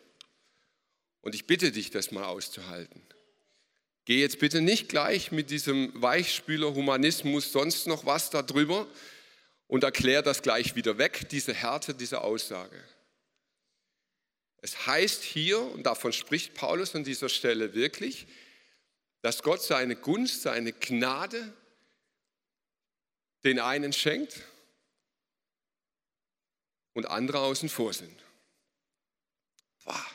Und 1.28 1.36
ich 1.36 1.46
bitte 1.46 1.74
dich, 1.74 1.92
das 1.92 2.12
mal 2.12 2.24
auszuhalten. 2.24 3.06
Geh 4.06 4.22
jetzt 4.22 4.40
bitte 4.40 4.62
nicht 4.62 4.88
gleich 4.88 5.34
mit 5.34 5.50
diesem 5.50 5.92
Weichspüler 6.02 6.74
Humanismus 6.74 7.52
sonst 7.52 7.86
noch 7.86 8.06
was 8.06 8.30
darüber 8.30 8.88
und 9.68 9.84
erklär 9.84 10.22
das 10.22 10.42
gleich 10.42 10.78
wieder 10.78 10.98
weg, 10.98 11.28
diese 11.28 11.54
Härte 11.54 11.94
diese 11.94 12.22
Aussage. 12.22 12.82
Es 14.62 14.88
heißt 14.88 15.22
hier, 15.22 15.60
und 15.60 15.84
davon 15.84 16.14
spricht 16.14 16.54
Paulus 16.54 16.96
an 16.96 17.04
dieser 17.04 17.28
Stelle 17.28 17.74
wirklich, 17.74 18.26
dass 19.22 19.44
Gott 19.44 19.62
seine 19.62 19.98
Gunst, 19.98 20.44
seine 20.44 20.72
Gnade 20.72 21.54
den 23.44 23.60
einen 23.60 23.92
schenkt 23.92 24.44
und 26.94 27.06
andere 27.06 27.40
außen 27.40 27.68
vor 27.68 27.92
sind. 27.92 28.24
Wow. 29.84 30.14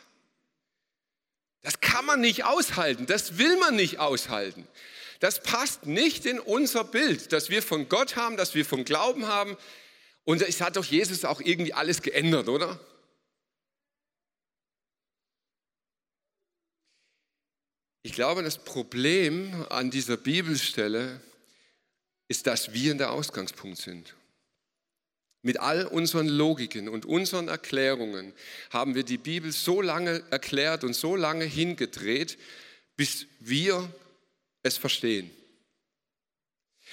Das 1.62 1.80
kann 1.92 2.06
man 2.06 2.20
nicht 2.20 2.44
aushalten, 2.44 3.04
das 3.06 3.36
will 3.36 3.58
man 3.58 3.76
nicht 3.76 3.98
aushalten. 3.98 4.66
Das 5.20 5.42
passt 5.42 5.86
nicht 5.86 6.24
in 6.24 6.40
unser 6.40 6.84
Bild, 6.84 7.32
das 7.32 7.50
wir 7.50 7.62
von 7.62 7.88
Gott 7.88 8.16
haben, 8.16 8.36
das 8.36 8.54
wir 8.54 8.64
vom 8.64 8.84
Glauben 8.84 9.26
haben. 9.26 9.58
Und 10.24 10.40
es 10.40 10.60
hat 10.60 10.76
doch 10.76 10.84
Jesus 10.84 11.24
auch 11.24 11.40
irgendwie 11.40 11.74
alles 11.74 12.00
geändert, 12.00 12.48
oder? 12.48 12.80
Ich 18.02 18.14
glaube, 18.14 18.42
das 18.42 18.58
Problem 18.58 19.66
an 19.68 19.90
dieser 19.90 20.16
Bibelstelle 20.16 21.20
ist, 22.26 22.46
dass 22.46 22.72
wir 22.72 22.92
in 22.92 22.98
der 22.98 23.12
Ausgangspunkt 23.12 23.78
sind. 23.78 24.14
Mit 25.42 25.58
all 25.58 25.86
unseren 25.86 26.28
Logiken 26.28 26.88
und 26.88 27.04
unseren 27.04 27.48
Erklärungen 27.48 28.32
haben 28.70 28.94
wir 28.94 29.02
die 29.02 29.18
Bibel 29.18 29.50
so 29.50 29.82
lange 29.82 30.22
erklärt 30.30 30.84
und 30.84 30.94
so 30.94 31.16
lange 31.16 31.44
hingedreht, 31.44 32.38
bis 32.96 33.26
wir 33.40 33.92
es 34.62 34.76
verstehen. 34.76 35.30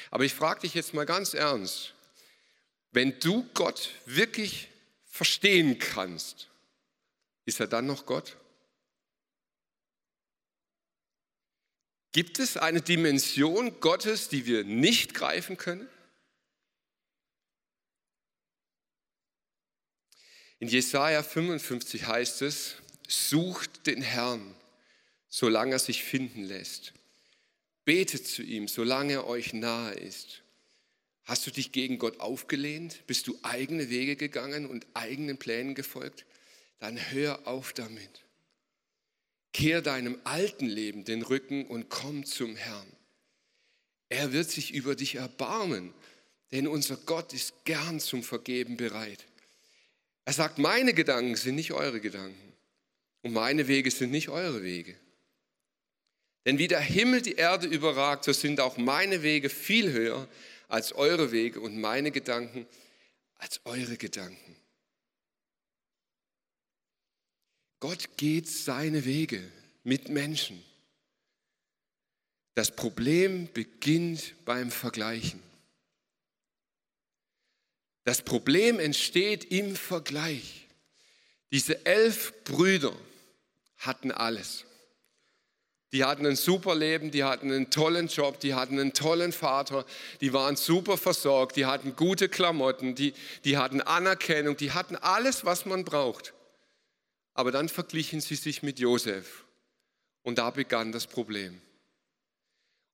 Aber 0.10 0.24
ich 0.24 0.34
frage 0.34 0.62
dich 0.62 0.74
jetzt 0.74 0.96
mal 0.96 1.06
ganz 1.06 1.36
ernst, 1.36 1.94
wenn 2.92 3.20
du 3.20 3.48
Gott 3.54 3.92
wirklich 4.06 4.70
verstehen 5.06 5.78
kannst, 5.78 6.48
ist 7.46 7.60
er 7.60 7.68
dann 7.68 7.86
noch 7.86 8.06
Gott? 8.06 8.38
Gibt 12.12 12.40
es 12.40 12.58
eine 12.58 12.82
Dimension 12.82 13.80
Gottes, 13.80 14.30
die 14.30 14.46
wir 14.48 14.64
nicht 14.64 15.14
greifen 15.14 15.58
können? 15.58 15.88
In 20.60 20.68
Jesaja 20.68 21.24
55 21.24 22.06
heißt 22.06 22.42
es: 22.42 22.76
Sucht 23.08 23.88
den 23.88 24.02
Herrn, 24.02 24.56
solange 25.30 25.74
er 25.74 25.80
sich 25.80 26.04
finden 26.04 26.44
lässt. 26.44 26.94
Betet 27.86 28.28
zu 28.28 28.44
ihm, 28.44 28.68
solange 28.68 29.14
er 29.14 29.28
euch 29.28 29.54
nahe 29.54 29.94
ist. 29.94 30.44
Hast 31.24 31.48
du 31.48 31.52
dich 31.52 31.72
gegen 31.72 31.98
Gott 31.98 32.20
aufgelehnt? 32.20 33.06
Bist 33.08 33.28
du 33.28 33.38
eigene 33.44 33.90
Wege 33.90 34.16
gegangen 34.16 34.66
und 34.66 34.86
eigenen 34.94 35.38
Plänen 35.38 35.76
gefolgt? 35.76 36.26
Dann 36.80 36.98
hör 37.12 37.48
auf 37.48 37.72
damit. 37.74 38.24
Kehr 39.54 39.82
deinem 39.82 40.20
alten 40.24 40.66
Leben 40.66 41.06
den 41.06 41.22
Rücken 41.22 41.66
und 41.66 41.90
komm 41.90 42.26
zum 42.26 42.56
Herrn. 42.56 42.88
Er 44.10 44.34
wird 44.34 44.50
sich 44.50 44.74
über 44.74 44.96
dich 44.96 45.16
erbarmen, 45.16 45.94
denn 46.52 46.68
unser 46.68 46.98
Gott 46.98 47.34
ist 47.34 47.54
gern 47.64 48.00
zum 48.00 48.24
Vergeben 48.24 48.76
bereit. 48.76 49.26
Er 50.30 50.34
sagt, 50.34 50.60
meine 50.60 50.94
Gedanken 50.94 51.36
sind 51.36 51.56
nicht 51.56 51.72
eure 51.72 52.00
Gedanken 52.00 52.54
und 53.24 53.34
meine 53.34 53.68
Wege 53.68 53.90
sind 53.90 54.12
nicht 54.12 54.30
eure 54.30 54.62
Wege. 54.62 54.96
Denn 56.46 56.60
wie 56.60 56.68
der 56.68 56.82
Himmel 56.82 57.24
die 57.24 57.34
Erde 57.34 57.66
überragt, 57.66 58.26
so 58.26 58.32
sind 58.32 58.60
auch 58.60 58.78
meine 58.78 59.24
Wege 59.24 59.50
viel 59.50 59.92
höher 59.92 60.28
als 60.68 60.92
eure 60.92 61.32
Wege 61.32 61.60
und 61.60 61.82
meine 61.82 62.12
Gedanken 62.12 62.68
als 63.40 63.60
eure 63.66 63.98
Gedanken. 63.98 64.56
Gott 67.80 68.16
geht 68.16 68.48
seine 68.48 69.06
Wege 69.06 69.42
mit 69.84 70.10
Menschen. 70.10 70.64
Das 72.54 72.70
Problem 72.70 73.52
beginnt 73.52 74.36
beim 74.46 74.70
Vergleichen. 74.70 75.49
Das 78.10 78.24
Problem 78.24 78.80
entsteht 78.80 79.52
im 79.52 79.76
Vergleich. 79.76 80.66
Diese 81.52 81.86
elf 81.86 82.34
Brüder 82.44 82.96
hatten 83.78 84.12
alles. 84.12 84.66
Die 85.92 86.04
hatten 86.04 86.26
ein 86.26 86.36
super 86.36 86.74
Leben, 86.74 87.12
die 87.12 87.24
hatten 87.24 87.52
einen 87.52 87.70
tollen 87.70 88.08
Job, 88.08 88.40
die 88.40 88.56
hatten 88.56 88.80
einen 88.80 88.94
tollen 88.94 89.32
Vater, 89.32 89.86
die 90.22 90.34
waren 90.34 90.56
super 90.56 90.98
versorgt, 90.98 91.56
die 91.56 91.68
hatten 91.68 91.96
gute 91.96 92.30
Klamotten, 92.30 92.96
die, 92.96 93.14
die 93.46 93.58
hatten 93.58 93.80
Anerkennung, 93.80 94.58
die 94.58 94.72
hatten 94.72 94.96
alles, 94.96 95.46
was 95.46 95.68
man 95.68 95.86
braucht. 95.86 96.34
Aber 97.36 97.52
dann 97.52 97.70
verglichen 97.70 98.22
sie 98.22 98.38
sich 98.38 98.64
mit 98.64 98.80
Josef 98.80 99.46
und 100.24 100.40
da 100.40 100.50
begann 100.50 100.92
das 100.92 101.06
Problem. 101.06 101.62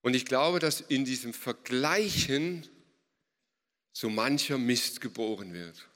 Und 0.02 0.14
ich 0.14 0.26
glaube, 0.26 0.60
dass 0.60 0.82
in 0.82 1.06
diesem 1.06 1.34
Vergleichen 1.34 2.68
so 3.96 4.10
mancher 4.10 4.58
Mist 4.58 5.00
geboren 5.00 5.54
wird. 5.54 5.88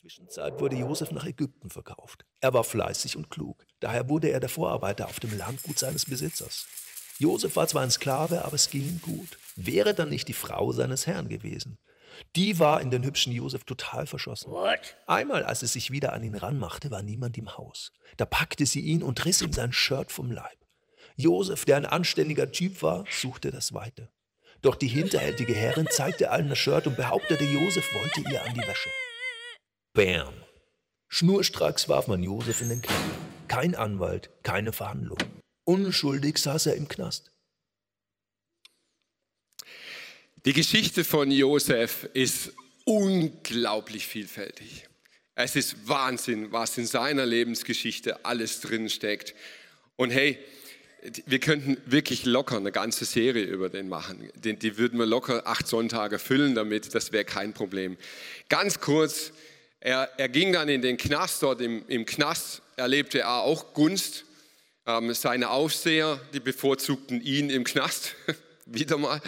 Zwischenzeit 0.00 0.58
wurde 0.58 0.74
Josef 0.74 1.12
nach 1.12 1.24
Ägypten 1.24 1.70
verkauft. 1.70 2.24
Er 2.40 2.52
war 2.52 2.64
fleißig 2.64 3.16
und 3.16 3.30
klug. 3.30 3.64
Daher 3.78 4.08
wurde 4.08 4.28
er 4.28 4.40
der 4.40 4.48
Vorarbeiter 4.48 5.06
auf 5.06 5.20
dem 5.20 5.38
Landgut 5.38 5.78
seines 5.78 6.06
Besitzers. 6.06 6.66
Josef 7.18 7.54
war 7.54 7.68
zwar 7.68 7.82
ein 7.82 7.92
Sklave, 7.92 8.44
aber 8.44 8.54
es 8.54 8.68
ging 8.68 8.82
ihm 8.82 9.00
gut. 9.00 9.38
Wäre 9.54 9.94
dann 9.94 10.08
nicht 10.08 10.26
die 10.26 10.32
Frau 10.32 10.72
seines 10.72 11.06
Herrn 11.06 11.28
gewesen. 11.28 11.78
Die 12.34 12.58
war 12.58 12.80
in 12.80 12.90
den 12.90 13.04
hübschen 13.04 13.32
Josef 13.32 13.62
total 13.62 14.08
verschossen. 14.08 14.50
What? 14.50 14.96
Einmal, 15.06 15.44
als 15.44 15.62
es 15.62 15.74
sich 15.74 15.92
wieder 15.92 16.14
an 16.14 16.24
ihn 16.24 16.34
ranmachte, 16.34 16.90
war 16.90 17.04
niemand 17.04 17.38
im 17.38 17.56
Haus. 17.56 17.92
Da 18.16 18.26
packte 18.26 18.66
sie 18.66 18.80
ihn 18.80 19.04
und 19.04 19.24
riss 19.24 19.40
ihm 19.40 19.52
sein 19.52 19.72
Shirt 19.72 20.10
vom 20.10 20.32
Leib. 20.32 20.58
Josef, 21.14 21.64
der 21.64 21.76
ein 21.76 21.86
anständiger 21.86 22.50
Typ 22.50 22.82
war, 22.82 23.04
suchte 23.08 23.52
das 23.52 23.72
Weite. 23.72 24.10
Doch 24.62 24.76
die 24.76 24.86
hinterhältige 24.86 25.54
Herrin 25.54 25.88
zeigte 25.90 26.30
allen 26.30 26.48
das 26.48 26.58
Shirt 26.58 26.86
und 26.86 26.96
behauptete, 26.96 27.42
Josef 27.42 27.84
wollte 27.94 28.20
ihr 28.30 28.42
an 28.42 28.54
die 28.54 28.60
Wäsche. 28.60 28.90
Bam. 29.92 30.32
Schnurstracks 31.08 31.88
warf 31.88 32.06
man 32.06 32.22
Josef 32.22 32.62
in 32.62 32.68
den 32.68 32.80
Knast. 32.80 33.00
Kein 33.48 33.74
Anwalt, 33.74 34.30
keine 34.44 34.72
Verhandlung. 34.72 35.18
Unschuldig 35.64 36.38
saß 36.38 36.66
er 36.66 36.76
im 36.76 36.88
Knast. 36.88 37.32
Die 40.44 40.52
Geschichte 40.52 41.04
von 41.04 41.30
Josef 41.30 42.08
ist 42.14 42.52
unglaublich 42.84 44.06
vielfältig. 44.06 44.88
Es 45.34 45.56
ist 45.56 45.88
Wahnsinn, 45.88 46.52
was 46.52 46.78
in 46.78 46.86
seiner 46.86 47.26
Lebensgeschichte 47.26 48.24
alles 48.24 48.60
drin 48.60 48.88
steckt. 48.88 49.34
Und 49.96 50.10
hey, 50.10 50.38
wir 51.26 51.40
könnten 51.40 51.76
wirklich 51.86 52.24
locker 52.24 52.56
eine 52.56 52.72
ganze 52.72 53.04
Serie 53.04 53.44
über 53.44 53.68
den 53.68 53.88
machen. 53.88 54.30
Die, 54.36 54.56
die 54.56 54.78
würden 54.78 54.98
wir 54.98 55.06
locker 55.06 55.46
acht 55.46 55.66
Sonntage 55.66 56.18
füllen 56.18 56.54
damit, 56.54 56.94
das 56.94 57.12
wäre 57.12 57.24
kein 57.24 57.52
Problem. 57.52 57.96
Ganz 58.48 58.80
kurz, 58.80 59.32
er, 59.80 60.08
er 60.16 60.28
ging 60.28 60.52
dann 60.52 60.68
in 60.68 60.80
den 60.80 60.96
Knast, 60.96 61.42
dort 61.42 61.60
im, 61.60 61.84
im 61.88 62.06
Knast 62.06 62.62
erlebte 62.76 63.20
er 63.20 63.42
auch 63.42 63.74
Gunst. 63.74 64.24
Ähm, 64.86 65.12
seine 65.14 65.50
Aufseher, 65.50 66.20
die 66.32 66.40
bevorzugten 66.40 67.20
ihn 67.20 67.50
im 67.50 67.64
Knast, 67.64 68.14
wieder 68.66 68.96
mal. 68.96 69.20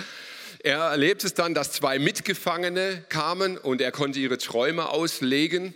Er 0.60 0.78
erlebte 0.78 1.26
es 1.26 1.34
dann, 1.34 1.54
dass 1.54 1.72
zwei 1.72 1.98
Mitgefangene 1.98 3.04
kamen 3.08 3.58
und 3.58 3.80
er 3.80 3.92
konnte 3.92 4.18
ihre 4.18 4.38
Träume 4.38 4.88
auslegen. 4.88 5.74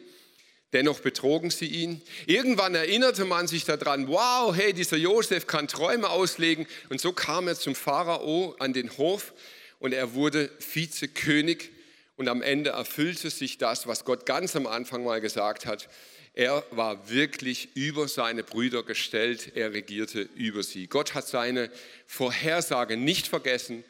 Dennoch 0.73 1.01
betrogen 1.01 1.51
sie 1.51 1.67
ihn. 1.67 2.03
Irgendwann 2.27 2.75
erinnerte 2.75 3.25
man 3.25 3.49
sich 3.49 3.65
daran, 3.65 4.09
wow, 4.09 4.55
hey, 4.55 4.75
dieser 4.75 4.99
Josef 4.99 5.47
kann 5.47 5.67
Träume 5.67 6.11
auslegen. 6.11 6.67
Und 6.91 7.01
so 7.01 7.13
kam 7.13 7.49
er 7.49 7.55
zum 7.55 7.75
Pharao 7.75 8.55
an 8.59 8.75
den 8.75 8.97
Hof 8.99 9.33
und 9.79 9.95
er 9.95 10.13
wurde 10.13 10.51
Vizekönig 10.61 11.71
und 12.17 12.29
am 12.29 12.43
Ende 12.43 12.71
erfüllte 12.71 13.31
sich 13.31 13.59
das, 13.59 13.87
was 13.87 14.05
Gott 14.05 14.27
ganz 14.27 14.57
am 14.57 14.67
Anfang 14.67 15.05
mal 15.05 15.21
gesagt 15.21 15.65
hat. 15.65 15.89
Er 16.35 16.65
war 16.71 17.09
wirklich 17.11 17.71
über 17.75 18.07
seine 18.07 18.45
Brüder 18.45 18.83
gestellt, 18.83 19.53
er 19.55 19.73
regierte 19.73 20.29
über 20.35 20.63
sie. 20.63 20.87
Gott 20.87 21.15
hat 21.15 21.27
seine 21.27 21.71
Vorhersage 22.07 22.97
nicht 22.97 23.27
vergessen. 23.27 23.85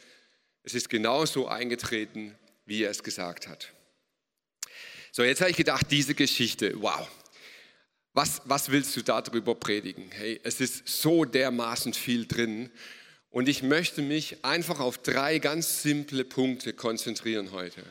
Es 0.62 0.75
ist 0.75 0.88
genauso 0.88 1.49
eingetreten, 1.49 2.35
wie 2.67 2.85
er 2.85 2.91
es 2.91 3.03
gesagt 3.03 3.49
hat. 3.49 3.73
So, 5.18 5.24
jetzt 5.24 5.40
habe 5.40 5.50
ich 5.50 5.57
gedacht, 5.57 5.87
diese 5.90 6.14
Geschichte, 6.14 6.81
wow, 6.81 7.11
was, 8.12 8.40
was 8.44 8.70
willst 8.70 8.96
du 8.96 9.02
darüber 9.02 9.57
predigen? 9.57 10.12
Hey, 10.12 10.38
es 10.44 10.61
ist 10.61 10.87
so 10.87 11.24
dermaßen 11.24 11.92
viel 11.92 12.24
drin. 12.24 12.70
Und 13.28 13.48
ich 13.48 13.64
möchte 13.64 14.00
mich 14.00 14.44
einfach 14.44 14.78
auf 14.78 14.98
drei 14.98 15.40
ganz 15.40 15.83
simple 15.83 16.24
Punkte 16.24 16.72
konzentrieren 16.72 17.50
heute. 17.50 17.83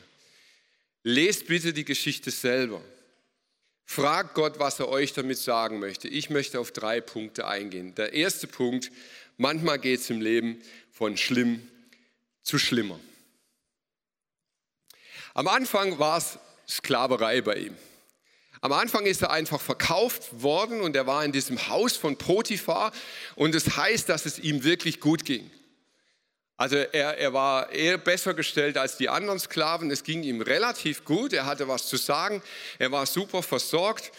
Lest 1.02 1.48
bitte 1.48 1.74
die 1.74 1.84
Geschichte 1.84 2.30
selber. 2.30 2.80
Fragt 3.84 4.32
Gott, 4.32 4.58
was 4.58 4.80
er 4.80 4.88
euch 4.88 5.12
damit 5.12 5.36
sagen 5.36 5.80
möchte. 5.80 6.08
Ich 6.08 6.30
möchte 6.30 6.58
auf 6.58 6.72
drei 6.72 7.02
Punkte 7.02 7.46
eingehen. 7.46 7.94
Der 7.94 8.14
erste 8.14 8.46
Punkt, 8.46 8.90
manchmal 9.36 9.78
geht 9.78 10.00
es 10.00 10.08
im 10.08 10.22
Leben 10.22 10.62
von 10.90 11.18
schlimm 11.18 11.68
zu 12.42 12.58
schlimmer. 12.58 12.98
Am 15.34 15.46
Anfang 15.46 15.98
war 15.98 16.16
es 16.16 16.38
Sklaverei 16.68 17.40
bei 17.40 17.54
ihm. 17.54 17.76
Am 18.60 18.72
Anfang 18.72 19.06
ist 19.06 19.22
er 19.22 19.30
einfach 19.30 19.60
verkauft 19.60 20.42
worden 20.42 20.80
und 20.80 20.96
er 20.96 21.06
war 21.06 21.24
in 21.24 21.32
diesem 21.32 21.68
Haus 21.68 21.96
von 21.96 22.16
Potiphar 22.16 22.92
und 23.36 23.54
es 23.54 23.64
das 23.64 23.76
heißt, 23.76 24.08
dass 24.08 24.26
es 24.26 24.38
ihm 24.38 24.64
wirklich 24.64 25.00
gut 25.00 25.24
ging. 25.24 25.48
Also 26.56 26.76
er, 26.76 27.16
er 27.18 27.32
war 27.32 27.70
eher 27.70 27.98
besser 27.98 28.34
gestellt 28.34 28.76
als 28.76 28.96
die 28.96 29.08
anderen 29.08 29.38
Sklaven. 29.38 29.92
Es 29.92 30.02
ging 30.02 30.24
ihm 30.24 30.40
relativ 30.40 31.04
gut. 31.04 31.32
Er 31.32 31.46
hatte 31.46 31.68
was 31.68 31.86
zu 31.86 31.96
sagen. 31.96 32.42
Er 32.80 32.90
war 32.90 33.06
super 33.06 33.44
versorgt. 33.44 34.10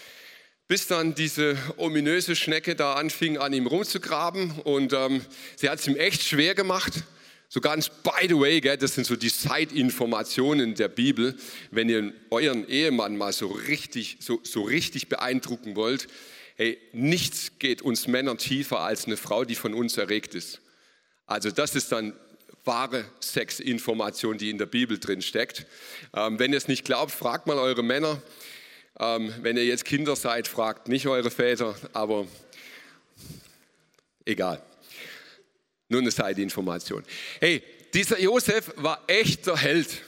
bis 0.69 0.87
dann 0.87 1.15
diese 1.15 1.57
ominöse 1.75 2.35
Schnecke 2.37 2.75
da 2.75 2.93
anfing, 2.93 3.37
an 3.39 3.51
ihm 3.51 3.67
rumzugraben. 3.67 4.51
Und 4.61 4.93
ähm, 4.93 5.25
sie 5.57 5.69
hat 5.69 5.79
es 5.79 5.87
ihm 5.87 5.97
echt 5.97 6.21
schwer 6.21 6.55
gemacht. 6.55 7.03
So 7.51 7.61
ganz, 7.61 7.89
by 7.89 8.27
the 8.27 8.39
way, 8.39 8.61
gell, 8.61 8.77
das 8.77 8.93
sind 8.93 9.07
so 9.07 9.15
die 9.15 9.33
Zeitinformationen 9.33 10.75
der 10.75 10.87
Bibel. 10.87 11.35
Wenn 11.71 11.89
ihr 11.89 12.13
euren 12.29 12.67
Ehemann 12.69 13.17
mal 13.17 13.33
so 13.33 13.47
richtig, 13.47 14.17
so, 14.19 14.39
so 14.43 14.61
richtig 14.61 15.09
beeindrucken 15.09 15.75
wollt, 15.75 16.07
hey, 16.57 16.77
nichts 16.93 17.53
geht 17.57 17.81
uns 17.81 18.05
Männern 18.05 18.37
tiefer 18.37 18.81
als 18.81 19.05
eine 19.05 19.17
Frau, 19.17 19.45
die 19.45 19.55
von 19.55 19.73
uns 19.73 19.97
erregt 19.97 20.35
ist. 20.35 20.61
Also 21.25 21.49
das 21.49 21.73
ist 21.73 21.91
dann 21.91 22.13
wahre 22.65 23.05
Sexinformation, 23.19 24.37
die 24.37 24.51
in 24.51 24.59
der 24.59 24.67
Bibel 24.67 24.99
drin 24.99 25.23
steckt. 25.23 25.65
Ähm, 26.13 26.37
wenn 26.37 26.51
ihr 26.51 26.57
es 26.57 26.67
nicht 26.67 26.85
glaubt, 26.85 27.11
fragt 27.11 27.47
mal 27.47 27.57
eure 27.57 27.81
Männer. 27.81 28.21
Ähm, 28.99 29.33
wenn 29.41 29.57
ihr 29.57 29.65
jetzt 29.65 29.85
Kinder 29.85 30.15
seid, 30.15 30.47
fragt 30.47 30.87
nicht 30.87 31.07
eure 31.07 31.31
Väter, 31.31 31.75
aber 31.93 32.27
egal. 34.25 34.61
Nur 35.89 36.01
eine 36.01 36.11
Side-Information. 36.11 37.03
Hey, 37.39 37.63
dieser 37.93 38.19
Josef 38.19 38.71
war 38.77 39.03
echter 39.07 39.57
Held 39.57 40.03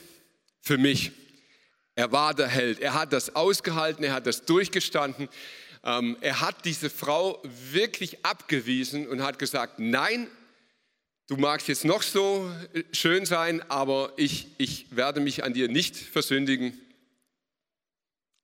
für 0.60 0.78
mich. 0.78 1.12
Er 1.94 2.10
war 2.12 2.34
der 2.34 2.48
Held. 2.48 2.78
Er 2.80 2.94
hat 2.94 3.12
das 3.12 3.34
ausgehalten, 3.36 4.04
er 4.04 4.14
hat 4.14 4.26
das 4.26 4.44
durchgestanden. 4.44 5.28
Ähm, 5.84 6.16
er 6.20 6.40
hat 6.40 6.64
diese 6.64 6.88
Frau 6.88 7.42
wirklich 7.72 8.24
abgewiesen 8.24 9.08
und 9.08 9.22
hat 9.22 9.38
gesagt, 9.38 9.78
nein, 9.78 10.28
du 11.26 11.36
magst 11.36 11.68
jetzt 11.68 11.84
noch 11.84 12.02
so 12.02 12.50
schön 12.92 13.26
sein, 13.26 13.68
aber 13.68 14.12
ich, 14.16 14.46
ich 14.58 14.86
werde 14.94 15.20
mich 15.20 15.42
an 15.42 15.52
dir 15.52 15.68
nicht 15.68 15.96
versündigen. 15.96 16.78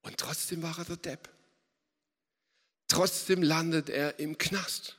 Und 0.03 0.19
trotzdem 0.19 0.63
war 0.63 0.77
er 0.79 0.85
der 0.85 0.97
Depp. 0.97 1.29
Trotzdem 2.89 3.43
landet 3.43 3.91
er 3.91 4.19
im 4.19 4.37
Knast. 4.39 4.98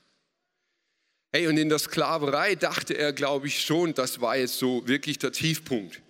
Hey, 1.31 1.47
und 1.47 1.57
in 1.57 1.69
der 1.69 1.77
Sklaverei 1.77 2.55
dachte 2.55 2.95
er, 2.95 3.13
glaube 3.13 3.47
ich, 3.47 3.61
schon, 3.61 3.93
das 3.93 4.19
war 4.19 4.35
jetzt 4.37 4.57
so 4.57 4.87
wirklich 4.87 5.19
der 5.19 5.31
Tiefpunkt. 5.31 6.01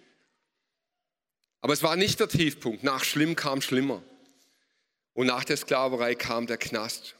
Aber 1.62 1.73
es 1.73 1.84
war 1.84 1.97
nicht 1.97 2.19
der 2.21 2.29
Tiefpunkt. 2.29 2.84
Nach 2.84 3.03
schlimm 3.03 3.36
kam 3.36 3.62
schlimmer. 3.62 4.01
Und 5.13 5.27
nach 5.27 5.43
der 5.43 5.58
Sklaverei 5.58 6.15
kam 6.15 6.47
der 6.47 6.58
Knast. 6.58 7.15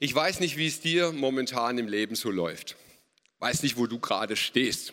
Ich 0.00 0.14
weiß 0.14 0.40
nicht, 0.40 0.56
wie 0.58 0.66
es 0.66 0.80
dir 0.80 1.12
momentan 1.12 1.78
im 1.78 1.88
Leben 1.88 2.14
so 2.14 2.30
läuft. 2.30 2.76
Weiß 3.38 3.62
nicht, 3.62 3.78
wo 3.78 3.86
du 3.86 3.98
gerade 3.98 4.36
stehst. 4.36 4.92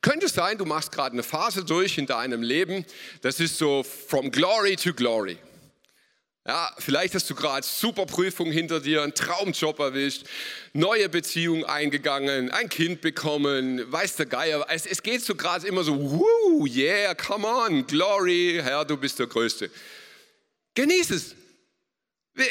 Könnte 0.00 0.28
sein, 0.28 0.56
du 0.56 0.64
machst 0.64 0.92
gerade 0.92 1.12
eine 1.12 1.22
Phase 1.22 1.64
durch 1.64 1.98
in 1.98 2.06
deinem 2.06 2.42
Leben. 2.42 2.86
Das 3.20 3.40
ist 3.40 3.58
so 3.58 3.82
from 3.82 4.30
glory 4.30 4.76
to 4.76 4.94
glory. 4.94 5.38
Ja, 6.46 6.70
vielleicht 6.76 7.14
hast 7.14 7.30
du 7.30 7.34
gerade 7.34 7.66
super 7.66 8.04
Prüfung 8.04 8.52
hinter 8.52 8.78
dir, 8.78 9.02
einen 9.02 9.14
Traumjob 9.14 9.78
erwischt, 9.78 10.26
neue 10.74 11.08
Beziehung 11.08 11.64
eingegangen, 11.64 12.50
ein 12.50 12.68
Kind 12.68 13.00
bekommen, 13.00 13.90
weiß 13.90 14.16
der 14.16 14.26
Geier. 14.26 14.66
Es, 14.68 14.84
es 14.84 15.02
geht 15.02 15.22
so 15.22 15.36
gerade 15.36 15.66
immer 15.66 15.84
so, 15.84 15.98
woo, 15.98 16.66
yeah, 16.66 17.14
come 17.14 17.46
on, 17.46 17.86
glory, 17.86 18.60
Herr, 18.62 18.84
du 18.84 18.98
bist 18.98 19.18
der 19.18 19.26
Größte. 19.26 19.70
Genieß 20.74 21.10
es. 21.12 21.34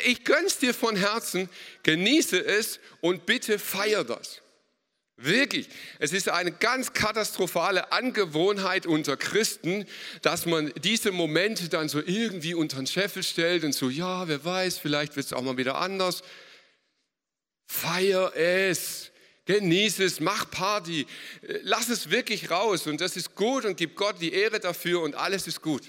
Ich 0.06 0.24
gönn's 0.24 0.58
dir 0.58 0.74
von 0.74 0.96
Herzen, 0.96 1.48
genieße 1.84 2.44
es 2.44 2.80
und 3.02 3.28
bitte 3.28 3.60
feier 3.60 4.04
das. 4.04 4.43
Wirklich, 5.16 5.70
es 6.00 6.12
ist 6.12 6.28
eine 6.28 6.52
ganz 6.52 6.94
katastrophale 6.94 7.92
Angewohnheit 7.92 8.88
unter 8.88 9.16
Christen, 9.16 9.86
dass 10.24 10.46
man 10.48 10.74
diese 10.84 11.12
Momente 11.12 11.70
dann 11.70 11.88
so 11.88 12.00
irgendwie 12.00 12.56
unter 12.56 12.78
den 12.78 12.88
Scheffel 12.88 13.22
stellt 13.22 13.64
und 13.64 13.74
so, 13.74 13.90
ja, 13.90 14.28
wer 14.28 14.44
weiß, 14.44 14.80
vielleicht 14.80 15.16
wird 15.16 15.28
es 15.28 15.34
auch 15.34 15.44
mal 15.44 15.58
wieder 15.58 15.76
anders. 15.76 16.24
Feier 17.68 18.36
es, 18.36 19.12
genieße 19.46 20.04
es, 20.04 20.20
mach 20.20 20.50
Party, 20.50 21.06
lass 21.62 21.90
es 21.90 22.10
wirklich 22.10 22.50
raus 22.50 22.88
und 22.88 23.00
das 23.00 23.16
ist 23.16 23.36
gut 23.36 23.66
und 23.66 23.78
gib 23.78 23.96
Gott 23.96 24.20
die 24.20 24.34
Ehre 24.34 24.60
dafür 24.60 25.02
und 25.02 25.16
alles 25.16 25.46
ist 25.48 25.62
gut. 25.62 25.84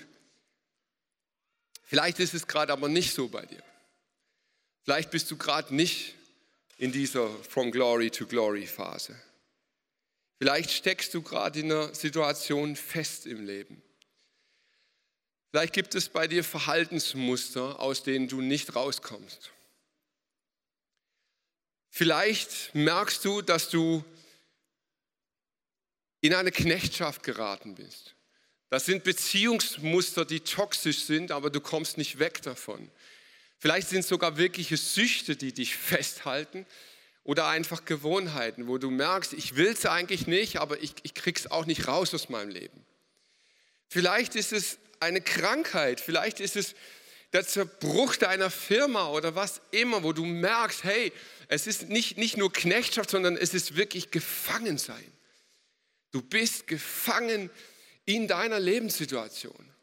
Vielleicht 1.82 2.20
ist 2.20 2.34
es 2.34 2.46
gerade 2.46 2.72
aber 2.72 2.88
nicht 2.88 3.14
so 3.14 3.28
bei 3.28 3.46
dir. 3.46 3.62
Vielleicht 4.82 5.10
bist 5.10 5.30
du 5.30 5.38
gerade 5.38 5.74
nicht 5.74 6.14
in 6.76 6.92
dieser 6.92 7.28
From 7.44 7.70
Glory 7.70 8.10
to 8.10 8.26
Glory 8.26 8.66
Phase. 8.66 9.14
Vielleicht 10.38 10.70
steckst 10.70 11.14
du 11.14 11.22
gerade 11.22 11.60
in 11.60 11.72
einer 11.72 11.94
Situation 11.94 12.76
fest 12.76 13.26
im 13.26 13.44
Leben. 13.44 13.82
Vielleicht 15.50 15.72
gibt 15.72 15.94
es 15.94 16.08
bei 16.08 16.26
dir 16.26 16.42
Verhaltensmuster, 16.42 17.78
aus 17.78 18.02
denen 18.02 18.26
du 18.26 18.40
nicht 18.40 18.74
rauskommst. 18.74 19.52
Vielleicht 21.90 22.74
merkst 22.74 23.24
du, 23.24 23.40
dass 23.40 23.70
du 23.70 24.04
in 26.20 26.34
eine 26.34 26.50
Knechtschaft 26.50 27.22
geraten 27.22 27.76
bist. 27.76 28.16
Das 28.68 28.87
sind 28.87 29.04
Beziehungsmuster, 29.04 30.24
die 30.24 30.40
toxisch 30.40 31.04
sind, 31.04 31.30
aber 31.30 31.50
du 31.50 31.60
kommst 31.60 31.98
nicht 31.98 32.18
weg 32.18 32.42
davon. 32.42 32.90
Vielleicht 33.64 33.88
sind 33.88 34.00
es 34.00 34.09
sogar 34.09 34.37
wirkliche 34.37 34.77
Süchte, 34.77 35.37
die 35.37 35.55
dich 35.55 35.74
festhalten 35.92 36.66
oder 37.22 37.46
einfach 37.48 37.87
Gewohnheiten, 37.87 38.68
wo 38.68 38.77
du 38.77 38.90
merkst, 38.90 39.33
ich 39.33 39.57
will 39.57 39.68
es 39.68 39.87
eigentlich 39.87 40.27
nicht, 40.27 40.59
aber 40.59 40.83
ich, 40.83 40.92
ich 41.03 41.14
krieg's 41.14 41.46
auch 41.46 41.64
nicht 41.64 41.88
raus 41.88 42.12
aus 42.12 42.29
meinem 42.29 42.50
Leben. 42.50 42.85
Vielleicht 43.88 44.37
ist 44.37 44.53
es 44.53 44.77
eine 45.00 45.22
Krankheit, 45.22 46.03
vielleicht 46.03 46.40
ist 46.40 46.57
es 46.57 46.74
der 47.33 47.46
Zerbruch 47.46 48.16
deiner 48.16 48.50
Firma 48.50 49.09
oder 49.09 49.35
was 49.35 49.62
immer, 49.70 50.03
wo 50.03 50.12
du 50.12 50.27
merkst, 50.27 50.85
hey, 50.85 51.11
es 51.48 51.66
ist 51.66 51.88
nicht, 51.88 52.18
nicht 52.18 52.37
nur 52.37 52.53
Knechtschaft, 52.53 53.09
sondern 53.09 53.35
es 53.35 53.55
ist 53.55 53.77
wirklich 53.77 54.11
Gefangensein. 54.11 55.11
Du 56.11 56.20
bist 56.20 56.66
gefangen 56.66 57.48
in 58.05 58.29
deiner 58.29 58.61
Lebenssituation. 58.61 59.73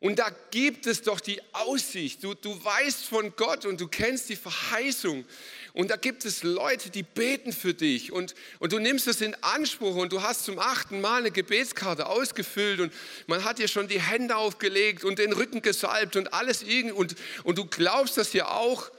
Und 0.00 0.18
da 0.18 0.30
gibt 0.50 0.86
es 0.86 1.02
doch 1.02 1.20
die 1.20 1.42
Aussicht. 1.52 2.24
Du, 2.24 2.32
du 2.32 2.64
weißt 2.64 3.04
von 3.04 3.36
Gott 3.36 3.66
und 3.66 3.82
du 3.82 3.86
kennst 3.86 4.30
die 4.30 4.36
Verheißung. 4.36 5.26
Und 5.74 5.90
da 5.90 5.96
gibt 5.96 6.24
es 6.24 6.42
Leute, 6.42 6.88
die 6.88 7.02
beten 7.02 7.52
für 7.52 7.74
dich. 7.74 8.10
Und, 8.10 8.34
und 8.60 8.72
du 8.72 8.78
nimmst 8.78 9.06
es 9.06 9.20
in 9.20 9.34
Anspruch 9.42 9.96
und 9.96 10.10
du 10.12 10.22
hast 10.22 10.46
zum 10.46 10.58
achten 10.58 11.02
Mal 11.02 11.18
eine 11.18 11.30
Gebetskarte 11.30 12.06
ausgefüllt 12.06 12.80
und 12.80 12.94
man 13.26 13.44
hat 13.44 13.58
dir 13.58 13.68
schon 13.68 13.88
die 13.88 14.00
Hände 14.00 14.36
aufgelegt 14.36 15.04
und 15.04 15.18
den 15.18 15.34
Rücken 15.34 15.60
gesalbt 15.60 16.16
und 16.16 16.32
alles 16.32 16.62
irgendwie. 16.62 16.92
Und, 16.92 17.14
und 17.44 17.58
du 17.58 17.66
glaubst 17.66 18.16
das 18.16 18.32
ja 18.32 18.48
auch. 18.48 18.90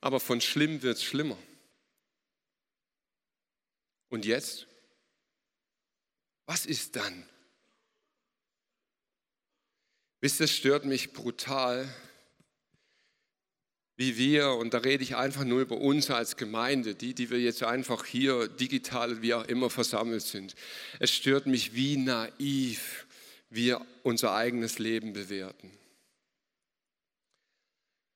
Aber 0.00 0.18
von 0.18 0.40
schlimm 0.40 0.82
wird 0.82 0.96
es 0.96 1.04
schlimmer. 1.04 1.38
Und 4.08 4.24
jetzt? 4.24 4.66
Was 6.46 6.66
ist 6.66 6.96
dann? 6.96 7.24
Wisst 10.22 10.40
ihr, 10.40 10.44
es 10.44 10.56
stört 10.56 10.84
mich 10.84 11.12
brutal, 11.12 11.92
wie 13.96 14.16
wir, 14.16 14.50
und 14.50 14.72
da 14.72 14.78
rede 14.78 15.02
ich 15.02 15.16
einfach 15.16 15.42
nur 15.42 15.60
über 15.60 15.78
uns 15.78 16.10
als 16.10 16.36
Gemeinde, 16.36 16.94
die, 16.94 17.12
die 17.12 17.28
wir 17.28 17.40
jetzt 17.40 17.64
einfach 17.64 18.06
hier 18.06 18.46
digital, 18.46 19.20
wie 19.20 19.34
auch 19.34 19.44
immer 19.48 19.68
versammelt 19.68 20.22
sind. 20.22 20.54
Es 21.00 21.10
stört 21.10 21.46
mich, 21.46 21.74
wie 21.74 21.96
naiv 21.96 23.04
wir 23.50 23.84
unser 24.04 24.32
eigenes 24.32 24.78
Leben 24.78 25.12
bewerten. 25.12 25.76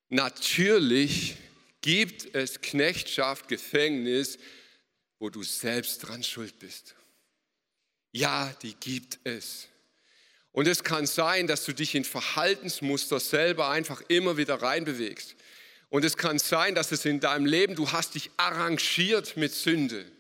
Natürlich 0.09 1.37
gibt 1.81 2.37
es 2.37 2.61
Knechtschaft, 2.61 3.49
Gefängnis, 3.49 4.38
wo 5.19 5.29
du 5.29 5.42
selbst 5.42 5.99
dran 5.99 6.23
schuld 6.23 6.57
bist. 6.61 6.95
Ja, 8.12 8.55
die 8.62 8.75
gibt 8.75 9.19
es. 9.25 9.69
Und 10.57 10.66
es 10.66 10.85
kann 10.85 11.05
sein, 11.05 11.47
dass 11.47 11.66
du 11.66 11.75
dich 11.75 11.95
in 11.95 12.05
Verhaltensmuster 12.05 13.21
selber 13.21 13.69
einfach 13.69 14.01
immer 14.09 14.38
wieder 14.38 14.62
reinbewegst. 14.62 15.37
Und 15.90 16.03
es 16.03 16.16
kann 16.16 16.38
sein, 16.38 16.75
dass 16.75 16.92
es 16.92 17.05
in 17.05 17.21
deinem 17.21 17.45
Leben, 17.45 17.75
du 17.75 17.92
hast 17.92 18.14
dich 18.14 18.31
arrangiert 18.38 19.37
mit 19.37 19.53
Sünde. 19.53 20.11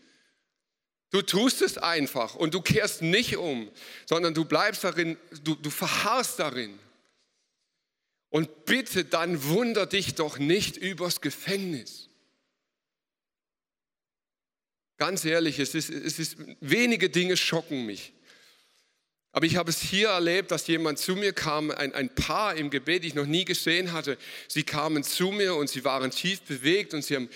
Du 1.08 1.22
tust 1.22 1.62
es 1.62 1.78
einfach 1.78 2.34
und 2.34 2.52
du 2.52 2.60
kehrst 2.60 3.00
nicht 3.00 3.38
um, 3.38 3.70
sondern 4.04 4.34
du 4.34 4.44
bleibst 4.44 4.84
darin, 4.84 5.16
du, 5.42 5.54
du 5.54 5.70
verharrst 5.70 6.38
darin. 6.38 6.78
Und 8.28 8.66
bitte, 8.66 9.06
dann 9.06 9.42
wunder 9.42 9.86
dich 9.86 10.16
doch 10.16 10.38
nicht 10.38 10.76
übers 10.76 11.22
Gefängnis. 11.22 12.10
Ganz 14.98 15.24
ehrlich, 15.24 15.58
es 15.60 15.74
ist, 15.74 15.88
es 15.88 16.18
ist, 16.18 16.36
wenige 16.60 17.08
Dinge 17.08 17.38
schocken 17.38 17.86
mich. 17.86 18.12
Aber 19.36 19.44
ich 19.44 19.56
habe 19.56 19.68
es 19.68 19.82
hier 19.82 20.08
erlebt, 20.08 20.50
dass 20.50 20.66
jemand 20.66 20.98
zu 20.98 21.14
mir 21.14 21.34
kam, 21.34 21.70
ein, 21.70 21.92
ein 21.92 22.08
Paar 22.08 22.54
im 22.54 22.70
Gebet, 22.70 23.04
die 23.04 23.08
ich 23.08 23.14
noch 23.14 23.26
nie 23.26 23.44
gesehen 23.44 23.92
hatte. 23.92 24.16
Sie 24.48 24.62
kamen 24.62 25.04
zu 25.04 25.30
mir 25.30 25.56
und 25.56 25.68
sie 25.68 25.84
waren 25.84 26.10
tief 26.10 26.40
bewegt 26.40 26.94
und 26.94 27.02
sie 27.02 27.16
haben 27.16 27.28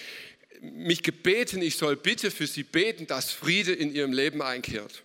mich 0.63 1.03
gebeten, 1.03 1.61
ich 1.61 1.77
soll 1.77 1.97
bitte 1.97 2.31
für 2.31 2.47
sie 2.47 2.63
beten, 2.63 3.07
dass 3.07 3.31
Friede 3.33 3.75
in 3.75 3.95
ihrem 3.95 4.15
Leben 4.15 4.41
einkehrt. 4.41 5.03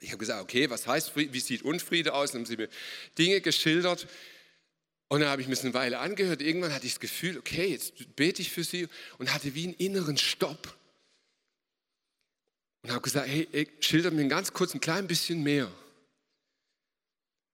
Ich 0.00 0.08
habe 0.08 0.16
gesagt, 0.16 0.42
okay, 0.42 0.70
was 0.70 0.86
heißt, 0.86 1.12
wie 1.16 1.38
sieht 1.38 1.60
Unfriede 1.60 2.14
aus? 2.14 2.32
Dann 2.32 2.40
haben 2.40 2.46
sie 2.46 2.56
mir 2.56 2.70
Dinge 3.18 3.42
geschildert. 3.42 4.08
Und 5.08 5.20
dann 5.20 5.28
habe 5.28 5.42
ich 5.42 5.48
mir 5.48 5.60
eine 5.60 5.74
Weile 5.74 5.98
angehört. 5.98 6.40
Irgendwann 6.40 6.72
hatte 6.72 6.86
ich 6.86 6.94
das 6.94 7.00
Gefühl, 7.00 7.36
okay, 7.36 7.66
jetzt 7.66 8.16
bete 8.16 8.40
ich 8.40 8.50
für 8.50 8.64
sie 8.64 8.88
und 9.18 9.34
hatte 9.34 9.54
wie 9.54 9.64
einen 9.64 9.74
inneren 9.74 10.16
Stopp. 10.16 10.78
Und 12.80 12.90
habe 12.90 13.02
gesagt, 13.02 13.28
hey, 13.28 13.68
schilder 13.80 14.10
mir 14.12 14.26
ganz 14.28 14.54
kurz 14.54 14.72
ein 14.72 14.80
klein 14.80 15.06
bisschen 15.06 15.42
mehr. 15.42 15.70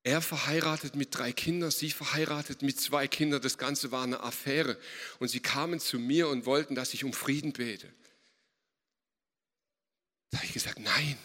Er 0.04 0.20
verheiratet 0.20 0.96
mit 0.96 1.16
drei 1.16 1.32
Kindern, 1.32 1.70
sie 1.70 1.90
verheiratet 1.90 2.62
mit 2.62 2.80
zwei 2.80 3.06
Kindern. 3.06 3.40
Das 3.40 3.56
Ganze 3.56 3.92
war 3.92 4.02
eine 4.02 4.20
Affäre. 4.20 4.76
Und 5.20 5.28
sie 5.28 5.40
kamen 5.40 5.78
zu 5.78 5.98
mir 5.98 6.28
und 6.28 6.44
wollten, 6.44 6.74
dass 6.74 6.92
ich 6.92 7.04
um 7.04 7.12
Frieden 7.12 7.52
bete. 7.52 7.88
Da 10.30 10.38
habe 10.38 10.46
ich 10.46 10.54
gesagt, 10.54 10.80
nein, 10.80 11.18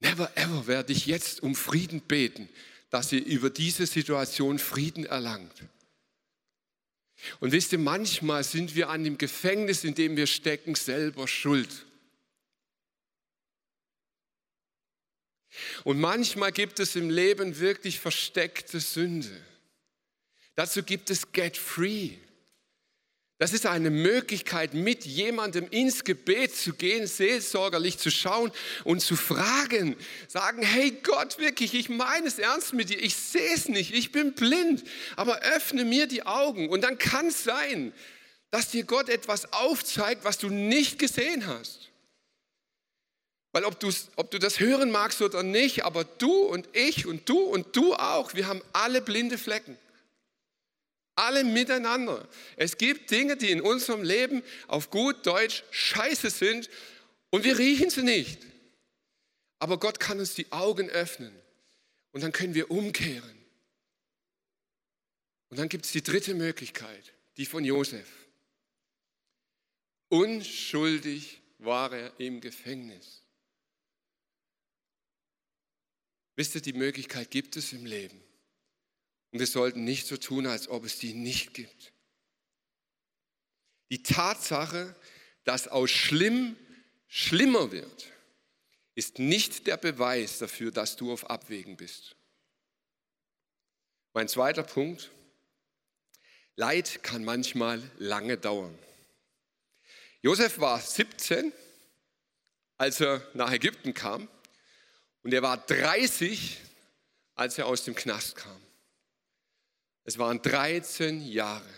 never 0.00 0.30
ever 0.36 0.66
werde 0.66 0.92
ich 0.92 1.06
jetzt 1.06 1.42
um 1.42 1.56
Frieden 1.56 2.02
beten, 2.02 2.48
dass 2.90 3.10
ihr 3.10 3.24
über 3.24 3.50
diese 3.50 3.86
Situation 3.86 4.58
Frieden 4.58 5.04
erlangt. 5.04 5.64
Und 7.40 7.52
wisst 7.52 7.72
ihr, 7.72 7.78
manchmal 7.78 8.44
sind 8.44 8.74
wir 8.74 8.90
an 8.90 9.02
dem 9.02 9.18
Gefängnis, 9.18 9.82
in 9.82 9.94
dem 9.94 10.16
wir 10.16 10.26
stecken, 10.26 10.74
selber 10.74 11.26
schuld. 11.26 11.86
Und 15.84 16.00
manchmal 16.00 16.52
gibt 16.52 16.80
es 16.80 16.96
im 16.96 17.10
Leben 17.10 17.58
wirklich 17.60 18.00
versteckte 18.00 18.80
Sünde. 18.80 19.30
Dazu 20.56 20.82
gibt 20.82 21.10
es 21.10 21.32
Get 21.32 21.56
Free. 21.56 22.10
Das 23.38 23.52
ist 23.52 23.66
eine 23.66 23.90
Möglichkeit, 23.90 24.74
mit 24.74 25.04
jemandem 25.04 25.66
ins 25.68 26.04
Gebet 26.04 26.54
zu 26.54 26.72
gehen, 26.72 27.06
seelsorgerlich 27.06 27.98
zu 27.98 28.10
schauen 28.10 28.52
und 28.84 29.00
zu 29.00 29.16
fragen. 29.16 29.96
Sagen, 30.28 30.62
hey 30.62 30.92
Gott, 31.02 31.38
wirklich, 31.38 31.74
ich 31.74 31.88
meine 31.88 32.28
es 32.28 32.38
ernst 32.38 32.74
mit 32.74 32.90
dir. 32.90 33.02
Ich 33.02 33.16
sehe 33.16 33.54
es 33.54 33.68
nicht, 33.68 33.92
ich 33.92 34.12
bin 34.12 34.34
blind, 34.34 34.84
aber 35.16 35.40
öffne 35.40 35.84
mir 35.84 36.06
die 36.06 36.24
Augen. 36.24 36.68
Und 36.68 36.82
dann 36.82 36.96
kann 36.96 37.26
es 37.26 37.42
sein, 37.42 37.92
dass 38.52 38.70
dir 38.70 38.84
Gott 38.84 39.08
etwas 39.08 39.52
aufzeigt, 39.52 40.24
was 40.24 40.38
du 40.38 40.48
nicht 40.48 41.00
gesehen 41.00 41.48
hast. 41.48 41.90
Weil 43.54 43.66
ob, 43.66 43.76
ob 44.16 44.32
du 44.32 44.40
das 44.40 44.58
hören 44.58 44.90
magst 44.90 45.22
oder 45.22 45.44
nicht, 45.44 45.84
aber 45.84 46.02
du 46.02 46.32
und 46.32 46.68
ich 46.72 47.06
und 47.06 47.28
du 47.28 47.38
und 47.38 47.76
du 47.76 47.94
auch, 47.94 48.34
wir 48.34 48.48
haben 48.48 48.60
alle 48.72 49.00
blinde 49.00 49.38
Flecken. 49.38 49.78
Alle 51.14 51.44
miteinander. 51.44 52.28
Es 52.56 52.78
gibt 52.78 53.12
Dinge, 53.12 53.36
die 53.36 53.52
in 53.52 53.60
unserem 53.60 54.02
Leben 54.02 54.42
auf 54.66 54.90
gut 54.90 55.24
Deutsch 55.24 55.62
scheiße 55.70 56.30
sind 56.30 56.68
und 57.30 57.44
wir 57.44 57.56
riechen 57.56 57.90
sie 57.90 58.02
nicht. 58.02 58.40
Aber 59.60 59.78
Gott 59.78 60.00
kann 60.00 60.18
uns 60.18 60.34
die 60.34 60.50
Augen 60.50 60.90
öffnen 60.90 61.32
und 62.10 62.24
dann 62.24 62.32
können 62.32 62.54
wir 62.54 62.72
umkehren. 62.72 63.38
Und 65.50 65.60
dann 65.60 65.68
gibt 65.68 65.84
es 65.84 65.92
die 65.92 66.02
dritte 66.02 66.34
Möglichkeit, 66.34 67.12
die 67.36 67.46
von 67.46 67.64
Josef. 67.64 68.08
Unschuldig 70.08 71.40
war 71.58 71.92
er 71.92 72.18
im 72.18 72.40
Gefängnis. 72.40 73.23
Wisst 76.36 76.54
ihr, 76.54 76.60
die 76.60 76.72
Möglichkeit 76.72 77.30
gibt 77.30 77.56
es 77.56 77.72
im 77.72 77.86
Leben. 77.86 78.20
Und 79.30 79.38
wir 79.38 79.46
sollten 79.46 79.84
nicht 79.84 80.06
so 80.06 80.16
tun, 80.16 80.46
als 80.46 80.68
ob 80.68 80.84
es 80.84 80.98
die 80.98 81.14
nicht 81.14 81.54
gibt. 81.54 81.92
Die 83.90 84.02
Tatsache, 84.02 84.96
dass 85.44 85.68
aus 85.68 85.90
schlimm 85.90 86.56
schlimmer 87.06 87.70
wird, 87.70 88.12
ist 88.94 89.18
nicht 89.18 89.66
der 89.66 89.76
Beweis 89.76 90.38
dafür, 90.38 90.72
dass 90.72 90.96
du 90.96 91.12
auf 91.12 91.30
Abwägen 91.30 91.76
bist. 91.76 92.16
Mein 94.12 94.28
zweiter 94.28 94.62
Punkt, 94.62 95.10
Leid 96.56 97.02
kann 97.02 97.24
manchmal 97.24 97.82
lange 97.98 98.36
dauern. 98.36 98.78
Josef 100.22 100.60
war 100.60 100.80
17, 100.80 101.52
als 102.76 103.00
er 103.00 103.28
nach 103.34 103.52
Ägypten 103.52 103.92
kam 103.92 104.28
und 105.24 105.34
er 105.34 105.42
war 105.42 105.56
30, 105.56 106.58
als 107.34 107.58
er 107.58 107.66
aus 107.66 107.82
dem 107.84 107.94
Knast 107.94 108.36
kam. 108.36 108.60
Es 110.04 110.18
waren 110.18 110.40
13 110.40 111.22
Jahre. 111.22 111.68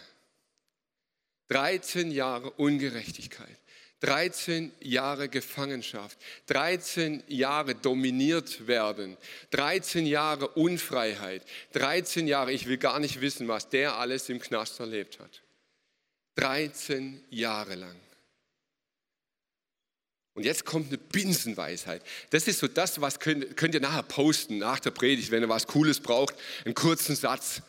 13 1.49 2.11
Jahre 2.11 2.51
Ungerechtigkeit. 2.51 3.57
13 4.01 4.73
Jahre 4.81 5.31
Gefangenschaft, 5.31 6.19
13 6.49 7.23
Jahre 7.29 7.75
dominiert 7.75 8.67
werden, 8.67 9.17
13 9.53 10.05
Jahre 10.05 10.49
Unfreiheit, 10.49 11.43
13 11.73 12.29
Jahre, 12.29 12.53
ich 12.53 12.67
will 12.67 12.77
gar 12.77 13.01
nicht 13.01 13.23
wissen, 13.23 13.49
was 13.49 13.71
der 13.71 13.97
alles 13.97 14.29
im 14.29 14.39
Knast 14.39 14.81
erlebt 14.81 15.19
hat. 15.19 15.43
13 16.35 17.25
Jahre 17.31 17.75
lang. 17.77 17.97
Und 20.37 20.45
jetzt 20.45 20.67
kommt 20.67 20.89
eine 20.89 20.99
Binsenweisheit. 20.99 22.03
Das 22.29 22.47
ist 22.47 22.59
so 22.59 22.69
das, 22.69 23.01
was 23.01 23.21
könnt, 23.21 23.57
könnt 23.57 23.73
ihr 23.73 23.81
nachher 23.81 24.03
posten, 24.03 24.59
nach 24.59 24.79
der 24.79 24.91
Predigt, 24.91 25.31
wenn 25.31 25.43
ihr 25.43 25.49
was 25.49 25.67
Cooles 25.67 26.01
braucht, 26.01 26.35
einen 26.67 26.75
kurzen 26.75 27.17
Satz. 27.17 27.63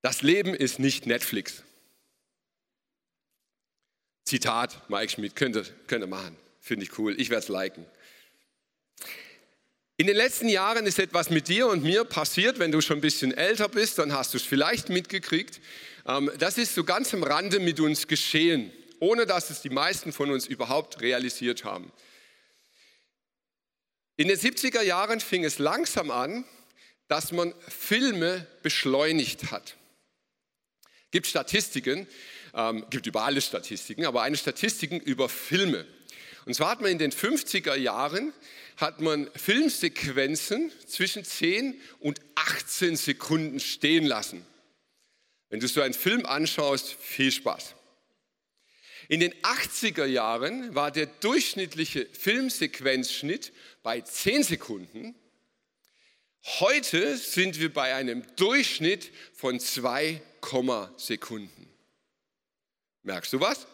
Das 0.00 0.22
Leben 0.22 0.54
ist 0.54 0.78
nicht 0.78 1.06
Netflix. 1.06 1.64
Zitat, 4.24 4.88
Mike 4.88 5.10
Schmidt, 5.10 5.34
könnt 5.34 5.56
ihr, 5.56 5.64
könnt 5.88 6.04
ihr 6.04 6.06
machen. 6.06 6.36
Finde 6.60 6.84
ich 6.84 6.96
cool. 7.00 7.20
Ich 7.20 7.30
werde 7.30 7.42
es 7.42 7.48
liken. 7.48 7.84
In 9.96 10.06
den 10.06 10.16
letzten 10.16 10.48
Jahren 10.48 10.86
ist 10.86 11.00
etwas 11.00 11.30
mit 11.30 11.48
dir 11.48 11.66
und 11.66 11.82
mir 11.82 12.04
passiert. 12.04 12.60
Wenn 12.60 12.70
du 12.70 12.80
schon 12.80 12.98
ein 12.98 13.02
bisschen 13.02 13.36
älter 13.36 13.68
bist, 13.68 13.98
dann 13.98 14.12
hast 14.12 14.34
du 14.34 14.36
es 14.36 14.44
vielleicht 14.44 14.88
mitgekriegt. 14.88 15.60
Ähm, 16.06 16.30
das 16.38 16.58
ist 16.58 16.76
so 16.76 16.84
ganz 16.84 17.12
am 17.12 17.24
Rande 17.24 17.58
mit 17.58 17.80
uns 17.80 18.06
geschehen 18.06 18.70
ohne 19.00 19.26
dass 19.26 19.50
es 19.50 19.62
die 19.62 19.70
meisten 19.70 20.12
von 20.12 20.30
uns 20.30 20.46
überhaupt 20.46 21.00
realisiert 21.00 21.64
haben. 21.64 21.90
In 24.16 24.28
den 24.28 24.38
70er 24.38 24.82
Jahren 24.82 25.18
fing 25.20 25.44
es 25.44 25.58
langsam 25.58 26.10
an, 26.10 26.44
dass 27.08 27.32
man 27.32 27.54
Filme 27.68 28.46
beschleunigt 28.62 29.50
hat. 29.50 29.76
Es 31.06 31.10
Gibt 31.10 31.26
Statistiken, 31.26 32.06
ähm, 32.54 32.86
gibt 32.90 33.06
über 33.06 33.24
alle 33.24 33.40
Statistiken, 33.40 34.04
aber 34.04 34.22
eine 34.22 34.36
Statistik 34.36 34.92
über 34.92 35.28
Filme. 35.28 35.86
Und 36.44 36.54
zwar 36.54 36.70
hat 36.70 36.80
man 36.80 36.90
in 36.90 36.98
den 36.98 37.12
50er 37.12 37.74
Jahren 37.74 38.32
hat 38.76 39.00
man 39.00 39.30
Filmsequenzen 39.34 40.72
zwischen 40.86 41.24
10 41.24 41.80
und 41.98 42.20
18 42.34 42.96
Sekunden 42.96 43.60
stehen 43.60 44.04
lassen. 44.04 44.44
Wenn 45.50 45.60
du 45.60 45.68
so 45.68 45.80
einen 45.80 45.94
Film 45.94 46.24
anschaust, 46.24 46.92
viel 46.92 47.32
Spaß. 47.32 47.74
In 49.10 49.18
den 49.18 49.34
80er 49.42 50.04
Jahren 50.04 50.72
war 50.76 50.92
der 50.92 51.06
durchschnittliche 51.06 52.06
Filmsequenzschnitt 52.12 53.52
bei 53.82 54.00
10 54.00 54.44
Sekunden. 54.44 55.16
Heute 56.60 57.16
sind 57.16 57.58
wir 57.58 57.74
bei 57.74 57.92
einem 57.92 58.24
Durchschnitt 58.36 59.10
von 59.34 59.58
2, 59.58 60.22
Sekunden. 60.96 61.68
Merkst 63.02 63.32
du 63.32 63.40
was? 63.40 63.66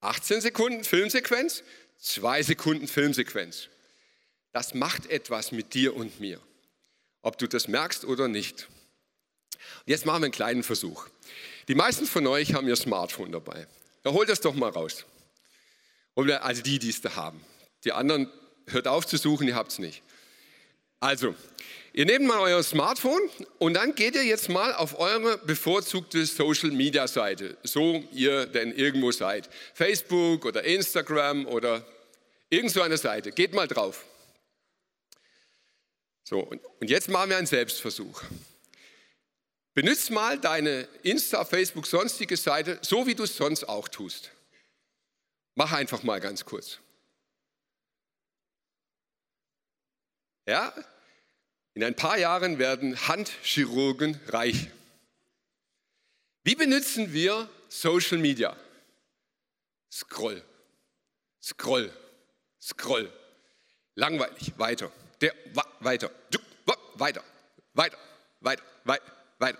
18 0.00 0.40
Sekunden 0.40 0.82
Filmsequenz, 0.82 1.62
2 1.98 2.42
Sekunden 2.42 2.88
Filmsequenz. 2.88 3.68
Das 4.52 4.72
macht 4.72 5.10
etwas 5.10 5.52
mit 5.52 5.74
dir 5.74 5.94
und 5.94 6.20
mir, 6.20 6.40
ob 7.20 7.36
du 7.36 7.46
das 7.46 7.68
merkst 7.68 8.06
oder 8.06 8.28
nicht. 8.28 8.66
Jetzt 9.84 10.06
machen 10.06 10.22
wir 10.22 10.26
einen 10.26 10.32
kleinen 10.32 10.62
Versuch. 10.62 11.06
Die 11.68 11.74
meisten 11.74 12.06
von 12.06 12.26
euch 12.26 12.54
haben 12.54 12.66
ihr 12.66 12.76
Smartphone 12.76 13.30
dabei. 13.30 13.68
Ja, 14.04 14.12
holt 14.12 14.28
das 14.28 14.40
doch 14.40 14.54
mal 14.54 14.70
raus. 14.70 15.04
Also 16.14 16.62
die, 16.62 16.78
die 16.78 16.90
es 16.90 17.00
da 17.00 17.16
haben. 17.16 17.44
Die 17.84 17.92
anderen, 17.92 18.30
hört 18.66 18.86
auf 18.86 19.06
zu 19.06 19.16
suchen, 19.16 19.48
ihr 19.48 19.54
habt 19.54 19.72
es 19.72 19.78
nicht. 19.78 20.02
Also, 21.00 21.34
ihr 21.92 22.06
nehmt 22.06 22.26
mal 22.26 22.38
euer 22.38 22.62
Smartphone 22.62 23.22
und 23.58 23.74
dann 23.74 23.94
geht 23.94 24.14
ihr 24.14 24.24
jetzt 24.24 24.48
mal 24.48 24.72
auf 24.74 24.98
eure 24.98 25.38
bevorzugte 25.38 26.24
Social-Media-Seite, 26.24 27.56
so 27.64 28.04
ihr 28.12 28.46
denn 28.46 28.72
irgendwo 28.72 29.10
seid. 29.10 29.48
Facebook 29.74 30.44
oder 30.44 30.62
Instagram 30.62 31.46
oder 31.46 31.84
irgend 32.50 32.70
so 32.70 32.82
eine 32.82 32.98
Seite. 32.98 33.32
Geht 33.32 33.52
mal 33.52 33.66
drauf. 33.66 34.04
So, 36.22 36.38
und 36.80 36.88
jetzt 36.88 37.08
machen 37.08 37.30
wir 37.30 37.36
einen 37.36 37.48
Selbstversuch. 37.48 38.22
Benütz 39.74 40.10
mal 40.10 40.38
deine 40.38 40.82
Insta, 41.02 41.44
Facebook, 41.44 41.86
sonstige 41.86 42.36
Seite, 42.36 42.78
so 42.82 43.06
wie 43.06 43.14
du 43.14 43.22
es 43.22 43.36
sonst 43.36 43.64
auch 43.64 43.88
tust. 43.88 44.30
Mach 45.54 45.72
einfach 45.72 46.02
mal 46.02 46.20
ganz 46.20 46.44
kurz. 46.44 46.78
Ja, 50.46 50.74
in 51.74 51.84
ein 51.84 51.96
paar 51.96 52.18
Jahren 52.18 52.58
werden 52.58 53.08
Handchirurgen 53.08 54.20
reich. 54.28 54.68
Wie 56.42 56.54
benutzen 56.54 57.12
wir 57.12 57.48
Social 57.68 58.18
Media? 58.18 58.56
Scroll, 59.90 60.42
Scroll, 61.40 61.92
Scroll. 62.60 63.10
Langweilig. 63.94 64.52
Weiter. 64.56 64.90
Der, 65.20 65.34
weiter. 65.80 66.10
Du, 66.30 66.38
wa, 66.64 66.76
weiter. 66.94 67.22
Weiter. 67.74 67.98
Weiter. 68.40 68.62
Weiter. 68.84 69.21
Weiter. 69.42 69.58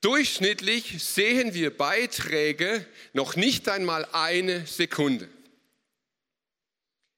Durchschnittlich 0.00 1.02
sehen 1.02 1.54
wir 1.54 1.76
Beiträge 1.76 2.86
noch 3.14 3.34
nicht 3.34 3.68
einmal 3.68 4.04
eine 4.12 4.66
Sekunde. 4.66 5.28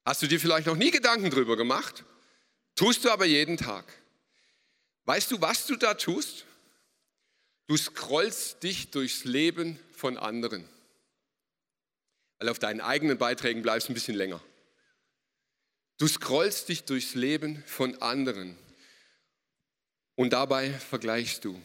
Hast 0.03 0.21
du 0.23 0.27
dir 0.27 0.39
vielleicht 0.39 0.65
noch 0.65 0.75
nie 0.75 0.89
Gedanken 0.89 1.29
drüber 1.29 1.57
gemacht? 1.57 2.03
Tust 2.75 3.05
du 3.05 3.11
aber 3.11 3.25
jeden 3.25 3.57
Tag. 3.57 3.85
Weißt 5.05 5.29
du, 5.29 5.41
was 5.41 5.67
du 5.67 5.75
da 5.75 5.93
tust? 5.93 6.45
Du 7.67 7.77
scrollst 7.77 8.63
dich 8.63 8.89
durchs 8.89 9.25
Leben 9.25 9.79
von 9.95 10.17
anderen. 10.17 10.67
Weil 12.39 12.49
auf 12.49 12.57
deinen 12.57 12.81
eigenen 12.81 13.19
Beiträgen 13.19 13.61
bleibst 13.61 13.87
du 13.87 13.91
ein 13.91 13.93
bisschen 13.93 14.15
länger. 14.15 14.41
Du 15.99 16.07
scrollst 16.07 16.69
dich 16.69 16.83
durchs 16.85 17.13
Leben 17.13 17.63
von 17.67 18.01
anderen 18.01 18.57
und 20.21 20.33
dabei 20.33 20.69
vergleichst 20.69 21.43
du. 21.45 21.59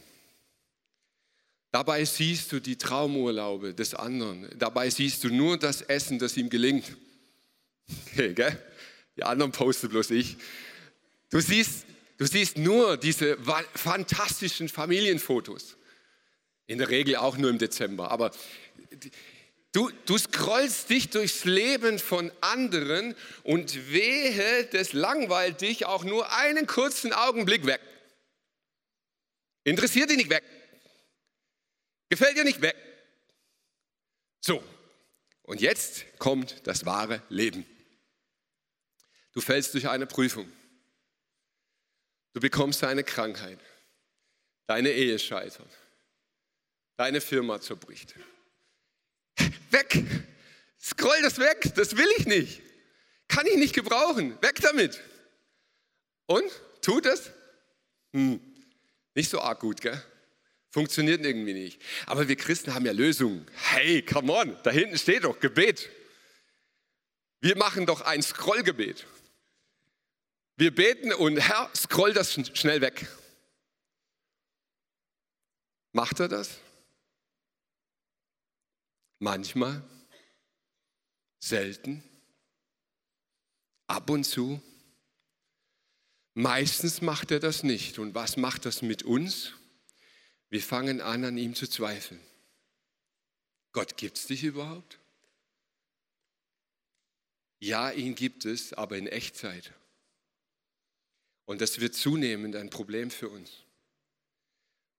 Dabei 1.72 2.06
siehst 2.06 2.50
du 2.52 2.58
die 2.58 2.78
Traumurlaube 2.78 3.74
des 3.74 3.94
anderen. 3.94 4.48
Dabei 4.58 4.88
siehst 4.88 5.22
du 5.24 5.28
nur 5.28 5.58
das 5.58 5.82
Essen, 5.82 6.18
das 6.18 6.38
ihm 6.38 6.48
gelingt. 6.48 6.96
Okay, 8.12 8.32
gell? 8.32 8.58
Die 9.14 9.24
anderen 9.24 9.52
posten 9.52 9.90
bloß 9.90 10.10
ich. 10.12 10.38
Du 11.28 11.38
siehst, 11.38 11.84
du 12.16 12.24
siehst 12.24 12.56
nur 12.56 12.96
diese 12.96 13.36
fantastischen 13.74 14.70
Familienfotos. 14.70 15.76
In 16.66 16.78
der 16.78 16.88
Regel 16.88 17.16
auch 17.16 17.36
nur 17.36 17.50
im 17.50 17.58
Dezember. 17.58 18.10
Aber 18.10 18.30
du, 19.72 19.90
du 20.06 20.16
scrollst 20.16 20.88
dich 20.88 21.10
durchs 21.10 21.44
Leben 21.44 21.98
von 21.98 22.32
anderen 22.40 23.14
und 23.42 23.92
wehe, 23.92 24.64
das 24.72 24.94
langweilt 24.94 25.60
dich 25.60 25.84
auch 25.84 26.04
nur 26.04 26.32
einen 26.32 26.66
kurzen 26.66 27.12
Augenblick 27.12 27.66
weg. 27.66 27.82
Interessiert 29.66 30.08
dich 30.10 30.16
nicht 30.16 30.30
weg. 30.30 30.44
Gefällt 32.08 32.36
dir 32.36 32.44
nicht 32.44 32.62
weg. 32.62 32.76
So, 34.40 34.62
und 35.42 35.60
jetzt 35.60 36.04
kommt 36.20 36.64
das 36.68 36.86
wahre 36.86 37.20
Leben. 37.30 37.66
Du 39.32 39.40
fällst 39.40 39.74
durch 39.74 39.88
eine 39.88 40.06
Prüfung. 40.06 40.50
Du 42.32 42.38
bekommst 42.38 42.84
eine 42.84 43.02
Krankheit. 43.02 43.58
Deine 44.68 44.90
Ehe 44.90 45.18
scheitert. 45.18 45.70
Deine 46.96 47.20
Firma 47.20 47.60
zerbricht. 47.60 48.14
Weg! 49.70 50.04
Scroll 50.80 51.22
das 51.22 51.40
weg, 51.40 51.72
das 51.74 51.96
will 51.96 52.08
ich 52.18 52.26
nicht. 52.26 52.62
Kann 53.26 53.46
ich 53.48 53.56
nicht 53.56 53.74
gebrauchen. 53.74 54.40
Weg 54.40 54.60
damit. 54.60 55.00
Und? 56.26 56.48
Tut 56.82 57.06
es? 57.06 57.32
Hm. 58.12 58.45
Nicht 59.16 59.30
so 59.30 59.40
arg 59.40 59.60
gut, 59.60 59.80
gell? 59.80 60.00
Funktioniert 60.68 61.24
irgendwie 61.24 61.54
nicht. 61.54 61.80
Aber 62.04 62.28
wir 62.28 62.36
Christen 62.36 62.74
haben 62.74 62.84
ja 62.84 62.92
Lösungen. 62.92 63.46
Hey, 63.54 64.02
come 64.02 64.30
on, 64.30 64.56
da 64.62 64.70
hinten 64.70 64.98
steht 64.98 65.24
doch 65.24 65.40
Gebet. 65.40 65.88
Wir 67.40 67.56
machen 67.56 67.86
doch 67.86 68.02
ein 68.02 68.22
Scrollgebet. 68.22 69.06
Wir 70.56 70.74
beten 70.74 71.14
und 71.14 71.38
Herr, 71.38 71.70
scroll 71.74 72.12
das 72.12 72.34
schnell 72.58 72.82
weg. 72.82 73.06
Macht 75.92 76.20
er 76.20 76.28
das? 76.28 76.58
Manchmal, 79.18 79.82
selten, 81.38 82.02
ab 83.86 84.10
und 84.10 84.24
zu. 84.24 84.60
Meistens 86.38 87.00
macht 87.00 87.30
er 87.30 87.40
das 87.40 87.62
nicht. 87.62 87.98
Und 87.98 88.14
was 88.14 88.36
macht 88.36 88.66
das 88.66 88.82
mit 88.82 89.02
uns? 89.02 89.54
Wir 90.50 90.60
fangen 90.60 91.00
an, 91.00 91.24
an 91.24 91.38
ihm 91.38 91.54
zu 91.54 91.66
zweifeln. 91.66 92.20
Gott 93.72 93.96
gibt 93.96 94.18
es 94.18 94.26
dich 94.26 94.44
überhaupt? 94.44 95.00
Ja, 97.58 97.90
ihn 97.90 98.14
gibt 98.14 98.44
es, 98.44 98.74
aber 98.74 98.98
in 98.98 99.06
Echtzeit. 99.06 99.72
Und 101.46 101.62
das 101.62 101.80
wird 101.80 101.94
zunehmend 101.94 102.54
ein 102.54 102.68
Problem 102.68 103.10
für 103.10 103.30
uns. 103.30 103.64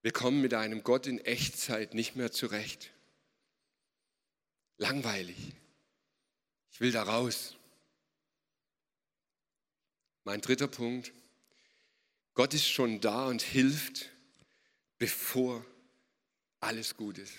Wir 0.01 0.13
kommen 0.13 0.41
mit 0.41 0.55
einem 0.55 0.81
Gott 0.81 1.05
in 1.05 1.19
Echtzeit 1.19 1.93
nicht 1.93 2.15
mehr 2.15 2.31
zurecht. 2.31 2.89
Langweilig. 4.77 5.37
Ich 6.71 6.79
will 6.79 6.91
da 6.91 7.03
raus. 7.03 7.55
Mein 10.23 10.41
dritter 10.41 10.67
Punkt. 10.67 11.13
Gott 12.37 12.53
ist 12.53 12.69
schon 12.69 13.01
da 13.01 13.25
und 13.25 13.41
hilft, 13.41 14.11
bevor 14.99 15.65
alles 16.59 16.95
gut 16.95 17.17
ist. 17.17 17.33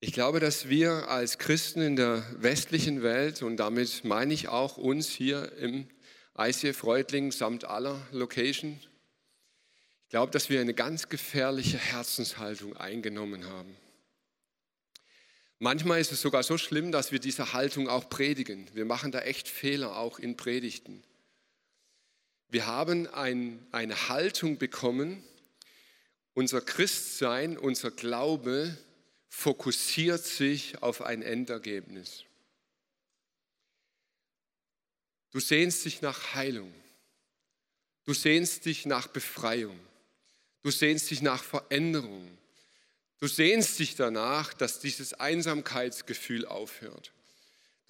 Ich 0.00 0.12
glaube, 0.12 0.40
dass 0.40 0.68
wir 0.68 1.08
als 1.08 1.38
Christen 1.38 1.80
in 1.80 1.94
der 1.94 2.26
westlichen 2.42 3.04
Welt, 3.04 3.42
und 3.42 3.58
damit 3.58 4.02
meine 4.02 4.34
ich 4.34 4.48
auch 4.48 4.78
uns 4.78 5.10
hier 5.10 5.52
im 5.58 5.88
ICF 6.36 6.82
Reutling 6.82 7.30
samt 7.30 7.66
aller 7.66 8.04
Location, 8.10 8.80
ich 10.02 10.08
glaube, 10.08 10.32
dass 10.32 10.50
wir 10.50 10.60
eine 10.60 10.74
ganz 10.74 11.08
gefährliche 11.08 11.78
Herzenshaltung 11.78 12.76
eingenommen 12.76 13.46
haben. 13.46 13.76
Manchmal 15.60 16.00
ist 16.00 16.10
es 16.10 16.20
sogar 16.20 16.42
so 16.42 16.58
schlimm, 16.58 16.90
dass 16.90 17.12
wir 17.12 17.20
diese 17.20 17.52
Haltung 17.52 17.88
auch 17.88 18.10
predigen. 18.10 18.68
Wir 18.74 18.86
machen 18.86 19.12
da 19.12 19.20
echt 19.20 19.46
Fehler, 19.46 19.96
auch 19.96 20.18
in 20.18 20.36
Predigten. 20.36 21.04
Wir 22.50 22.66
haben 22.66 23.06
ein, 23.08 23.64
eine 23.70 24.08
Haltung 24.08 24.58
bekommen, 24.58 25.22
unser 26.34 26.60
Christsein, 26.60 27.56
unser 27.56 27.90
Glaube 27.90 28.76
fokussiert 29.28 30.24
sich 30.24 30.82
auf 30.82 31.02
ein 31.02 31.22
Endergebnis. 31.22 32.24
Du 35.30 35.38
sehnst 35.38 35.84
dich 35.84 36.02
nach 36.02 36.34
Heilung. 36.34 36.74
Du 38.04 38.14
sehnst 38.14 38.64
dich 38.66 38.86
nach 38.86 39.06
Befreiung. 39.06 39.78
Du 40.62 40.72
sehnst 40.72 41.10
dich 41.10 41.22
nach 41.22 41.44
Veränderung. 41.44 42.36
Du 43.18 43.28
sehnst 43.28 43.78
dich 43.78 43.94
danach, 43.94 44.52
dass 44.54 44.80
dieses 44.80 45.14
Einsamkeitsgefühl 45.14 46.46
aufhört. 46.46 47.12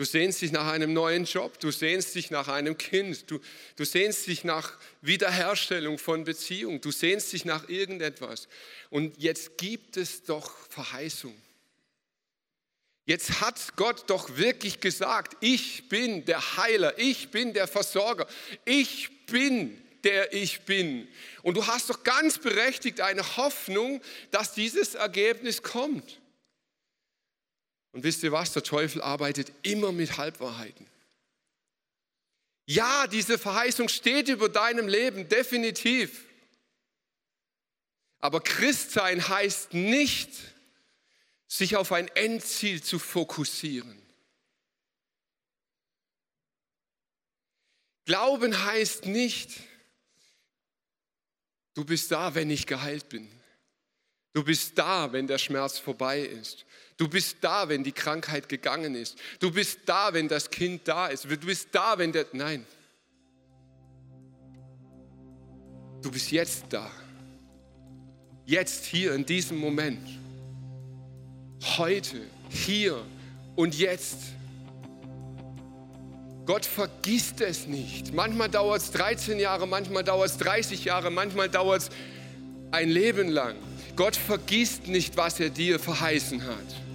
Du 0.01 0.07
sehnst 0.07 0.41
dich 0.41 0.51
nach 0.51 0.67
einem 0.67 0.95
neuen 0.95 1.27
Job, 1.27 1.61
du 1.61 1.71
sehnst 1.71 2.15
dich 2.15 2.31
nach 2.31 2.49
einem 2.49 2.79
Kind, 2.79 3.31
du, 3.31 3.39
du 3.77 3.85
sehnst 3.85 4.27
dich 4.29 4.45
nach 4.45 4.79
Wiederherstellung 5.03 5.99
von 5.99 6.25
Beziehung, 6.25 6.81
du 6.81 6.91
sehnst 6.91 7.35
dich 7.35 7.45
nach 7.45 7.69
irgendetwas. 7.69 8.49
Und 8.89 9.19
jetzt 9.19 9.59
gibt 9.59 9.99
es 9.99 10.23
doch 10.23 10.57
Verheißung. 10.71 11.35
Jetzt 13.05 13.43
hat 13.43 13.77
Gott 13.77 14.05
doch 14.07 14.39
wirklich 14.39 14.81
gesagt, 14.81 15.37
ich 15.43 15.91
bin 15.91 16.25
der 16.25 16.57
Heiler, 16.57 16.99
ich 16.99 17.31
bin 17.31 17.53
der 17.53 17.69
Versorger, 17.69 18.27
ich 18.65 19.11
bin 19.27 19.77
der 20.03 20.33
ich 20.33 20.63
bin. 20.63 21.09
Und 21.43 21.59
du 21.59 21.67
hast 21.67 21.91
doch 21.91 22.03
ganz 22.05 22.39
berechtigt 22.39 23.03
eine 23.03 23.37
Hoffnung, 23.37 24.01
dass 24.31 24.55
dieses 24.55 24.95
Ergebnis 24.95 25.63
kommt. 25.63 26.20
Und 27.93 28.05
wisst 28.05 28.23
ihr 28.23 28.33
was? 28.33 28.53
Der 28.53 28.63
Teufel 28.63 29.03
arbeitet 29.03 29.53
immer 29.63 29.93
mit 29.93 30.17
Halbwahrheiten. 30.17 30.87
Ja, 32.67 33.07
diese 33.09 33.37
Verheißung 33.37 33.89
steht 33.89 34.29
über 34.29 34.49
deinem 34.49 34.87
Leben, 34.87 35.29
definitiv. 35.29 36.25
Aber 38.21 38.41
Christsein 38.41 39.27
heißt 39.29 39.75
nicht, 39.75 40.31
sich 41.49 41.75
auf 41.75 41.91
ein 41.91 42.07
Endziel 42.09 42.81
zu 42.83 43.01
fokussieren. 43.01 44.01
Glauben 48.05 48.65
heißt 48.65 49.07
nicht, 49.07 49.51
du 51.75 51.85
bist 51.85 52.13
da, 52.13 52.35
wenn 52.35 52.51
ich 52.51 52.67
geheilt 52.67 53.09
bin. 53.09 53.29
Du 54.33 54.45
bist 54.45 54.79
da, 54.79 55.13
wenn 55.13 55.27
der 55.27 55.39
Schmerz 55.39 55.79
vorbei 55.79 56.21
ist. 56.21 56.67
Du 57.01 57.09
bist 57.09 57.39
da, 57.41 57.67
wenn 57.71 57.83
die 57.83 57.93
Krankheit 57.93 58.47
gegangen 58.47 58.95
ist. 58.95 59.17
Du 59.39 59.51
bist 59.51 59.79
da, 59.87 60.13
wenn 60.13 60.29
das 60.29 60.51
Kind 60.51 60.87
da 60.87 61.07
ist. 61.07 61.25
Du 61.25 61.39
bist 61.39 61.69
da, 61.73 61.97
wenn 61.97 62.13
der... 62.13 62.27
Nein. 62.35 62.67
Du 66.03 66.11
bist 66.11 66.31
jetzt 66.31 66.65
da. 66.69 66.91
Jetzt 68.45 68.85
hier 68.85 69.15
in 69.15 69.25
diesem 69.25 69.57
Moment. 69.57 70.11
Heute, 71.79 72.21
hier 72.51 73.03
und 73.57 73.79
jetzt. 73.79 74.19
Gott 76.45 76.67
vergisst 76.67 77.41
es 77.41 77.67
nicht. 77.67 78.13
Manchmal 78.13 78.51
dauert 78.51 78.83
es 78.83 78.91
13 78.91 79.41
Jahre, 79.41 79.67
manchmal 79.67 80.05
dauert 80.05 80.29
es 80.29 80.37
30 80.37 80.85
Jahre, 80.85 81.11
manchmal 81.11 81.49
dauert 81.49 81.81
es 81.81 81.91
ein 82.73 82.91
Leben 82.91 83.31
lang. 83.31 83.57
Gott 83.97 84.17
vergisst 84.17 84.87
nicht, 84.87 85.17
was 85.17 85.41
er 85.41 85.49
dir 85.49 85.79
verheißen 85.79 86.45
hat. 86.45 86.90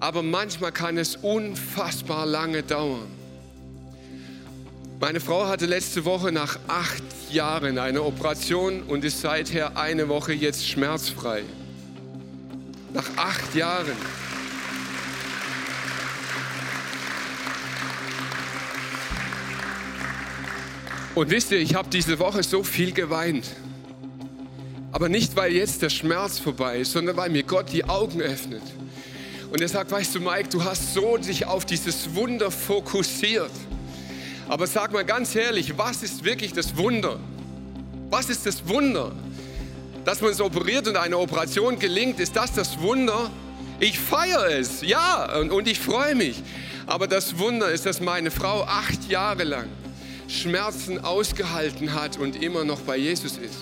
Aber 0.00 0.22
manchmal 0.22 0.72
kann 0.72 0.96
es 0.96 1.16
unfassbar 1.16 2.26
lange 2.26 2.62
dauern. 2.62 3.08
Meine 5.00 5.20
Frau 5.20 5.46
hatte 5.46 5.66
letzte 5.66 6.04
Woche 6.04 6.32
nach 6.32 6.58
acht 6.66 7.02
Jahren 7.30 7.78
eine 7.78 8.02
Operation 8.02 8.82
und 8.82 9.04
ist 9.04 9.20
seither 9.20 9.76
eine 9.76 10.08
Woche 10.08 10.32
jetzt 10.32 10.66
schmerzfrei. 10.66 11.42
Nach 12.92 13.08
acht 13.16 13.54
Jahren. 13.54 13.92
Und 21.14 21.30
wisst 21.30 21.50
ihr, 21.52 21.58
ich 21.58 21.74
habe 21.74 21.88
diese 21.90 22.18
Woche 22.18 22.42
so 22.42 22.62
viel 22.62 22.92
geweint. 22.92 23.44
Aber 24.90 25.08
nicht, 25.08 25.36
weil 25.36 25.52
jetzt 25.52 25.82
der 25.82 25.90
Schmerz 25.90 26.38
vorbei 26.38 26.78
ist, 26.78 26.92
sondern 26.92 27.16
weil 27.16 27.30
mir 27.30 27.42
Gott 27.42 27.72
die 27.72 27.84
Augen 27.84 28.20
öffnet. 28.20 28.62
Und 29.50 29.60
er 29.60 29.68
sagt, 29.68 29.90
weißt 29.90 30.14
du, 30.14 30.20
Mike, 30.20 30.48
du 30.50 30.62
hast 30.62 30.92
so 30.92 31.16
dich 31.16 31.46
auf 31.46 31.64
dieses 31.64 32.14
Wunder 32.14 32.50
fokussiert. 32.50 33.50
Aber 34.48 34.66
sag 34.66 34.92
mal 34.92 35.04
ganz 35.04 35.34
ehrlich, 35.34 35.76
was 35.76 36.02
ist 36.02 36.24
wirklich 36.24 36.52
das 36.52 36.76
Wunder? 36.76 37.18
Was 38.10 38.28
ist 38.28 38.46
das 38.46 38.66
Wunder? 38.68 39.12
Dass 40.04 40.20
man 40.20 40.30
es 40.30 40.40
operiert 40.40 40.88
und 40.88 40.96
eine 40.96 41.18
Operation 41.18 41.78
gelingt, 41.78 42.20
ist 42.20 42.36
das 42.36 42.52
das 42.52 42.78
Wunder? 42.80 43.30
Ich 43.80 43.98
feiere 43.98 44.58
es, 44.58 44.82
ja, 44.82 45.38
und, 45.38 45.50
und 45.50 45.68
ich 45.68 45.78
freue 45.78 46.14
mich. 46.14 46.42
Aber 46.86 47.06
das 47.06 47.38
Wunder 47.38 47.70
ist, 47.70 47.86
dass 47.86 48.00
meine 48.00 48.30
Frau 48.30 48.62
acht 48.64 49.08
Jahre 49.08 49.44
lang 49.44 49.68
Schmerzen 50.28 51.02
ausgehalten 51.04 51.94
hat 51.94 52.18
und 52.18 52.42
immer 52.42 52.64
noch 52.64 52.80
bei 52.80 52.96
Jesus 52.96 53.32
ist. 53.38 53.58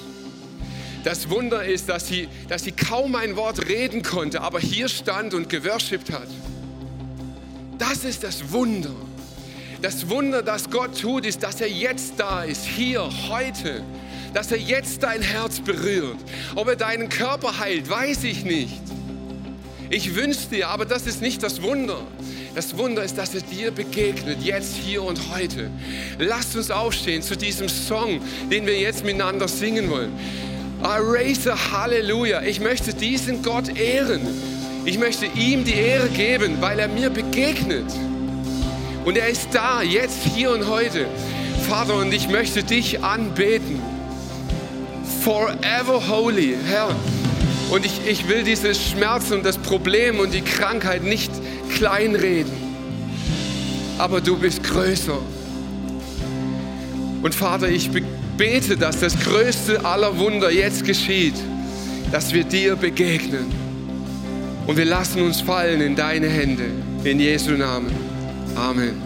Das 1.06 1.30
Wunder 1.30 1.64
ist, 1.64 1.88
dass 1.88 2.08
sie, 2.08 2.26
dass 2.48 2.64
sie 2.64 2.72
kaum 2.72 3.14
ein 3.14 3.36
Wort 3.36 3.68
reden 3.68 4.02
konnte, 4.02 4.40
aber 4.40 4.58
hier 4.58 4.88
stand 4.88 5.34
und 5.34 5.48
geworshipped 5.48 6.12
hat. 6.12 6.26
Das 7.78 8.02
ist 8.02 8.24
das 8.24 8.50
Wunder. 8.50 8.90
Das 9.80 10.08
Wunder, 10.08 10.42
das 10.42 10.68
Gott 10.68 11.00
tut, 11.00 11.24
ist, 11.24 11.44
dass 11.44 11.60
er 11.60 11.70
jetzt 11.70 12.14
da 12.16 12.42
ist, 12.42 12.64
hier, 12.64 13.08
heute. 13.28 13.84
Dass 14.34 14.50
er 14.50 14.58
jetzt 14.58 15.04
dein 15.04 15.22
Herz 15.22 15.60
berührt. 15.60 16.16
Ob 16.56 16.66
er 16.66 16.74
deinen 16.74 17.08
Körper 17.08 17.60
heilt, 17.60 17.88
weiß 17.88 18.24
ich 18.24 18.44
nicht. 18.44 18.82
Ich 19.90 20.16
wünsche 20.16 20.48
dir, 20.50 20.70
aber 20.70 20.86
das 20.86 21.06
ist 21.06 21.22
nicht 21.22 21.40
das 21.40 21.62
Wunder. 21.62 22.00
Das 22.56 22.76
Wunder 22.78 23.04
ist, 23.04 23.16
dass 23.16 23.32
er 23.32 23.42
dir 23.42 23.70
begegnet, 23.70 24.42
jetzt, 24.42 24.74
hier 24.74 25.04
und 25.04 25.20
heute. 25.32 25.70
Lasst 26.18 26.56
uns 26.56 26.72
aufstehen 26.72 27.22
zu 27.22 27.36
diesem 27.36 27.68
Song, 27.68 28.20
den 28.50 28.66
wir 28.66 28.76
jetzt 28.76 29.04
miteinander 29.04 29.46
singen 29.46 29.88
wollen. 29.88 30.10
I 30.82 30.98
raise 31.00 31.50
a 31.50 31.56
Halleluja. 31.56 32.42
Ich 32.42 32.60
möchte 32.60 32.92
diesen 32.92 33.42
Gott 33.42 33.76
ehren. 33.76 34.20
Ich 34.84 34.98
möchte 34.98 35.26
ihm 35.26 35.64
die 35.64 35.74
Ehre 35.74 36.08
geben, 36.08 36.58
weil 36.60 36.78
er 36.78 36.88
mir 36.88 37.10
begegnet. 37.10 37.86
Und 39.04 39.16
er 39.16 39.28
ist 39.28 39.48
da, 39.52 39.82
jetzt, 39.82 40.22
hier 40.22 40.50
und 40.50 40.68
heute. 40.68 41.06
Vater, 41.68 41.94
und 41.96 42.12
ich 42.12 42.28
möchte 42.28 42.62
dich 42.62 43.02
anbeten. 43.02 43.80
Forever 45.22 46.08
holy, 46.08 46.56
Herr. 46.66 46.94
Und 47.70 47.84
ich, 47.84 48.06
ich 48.06 48.28
will 48.28 48.44
diese 48.44 48.74
Schmerzen 48.74 49.34
und 49.34 49.46
das 49.46 49.58
Problem 49.58 50.20
und 50.20 50.32
die 50.32 50.42
Krankheit 50.42 51.02
nicht 51.02 51.32
kleinreden. 51.74 52.52
Aber 53.98 54.20
du 54.20 54.38
bist 54.38 54.62
größer. 54.62 55.18
Und 57.22 57.34
Vater, 57.34 57.68
ich 57.68 57.90
bete, 58.36 58.76
dass 58.76 59.00
das 59.00 59.18
größte 59.18 59.84
aller 59.84 60.18
Wunder 60.18 60.50
jetzt 60.50 60.84
geschieht, 60.84 61.34
dass 62.12 62.32
wir 62.32 62.44
dir 62.44 62.76
begegnen. 62.76 63.46
Und 64.66 64.76
wir 64.76 64.84
lassen 64.84 65.22
uns 65.22 65.40
fallen 65.40 65.80
in 65.80 65.94
deine 65.94 66.28
Hände. 66.28 66.64
In 67.04 67.20
Jesu 67.20 67.52
Namen. 67.52 67.94
Amen. 68.56 69.05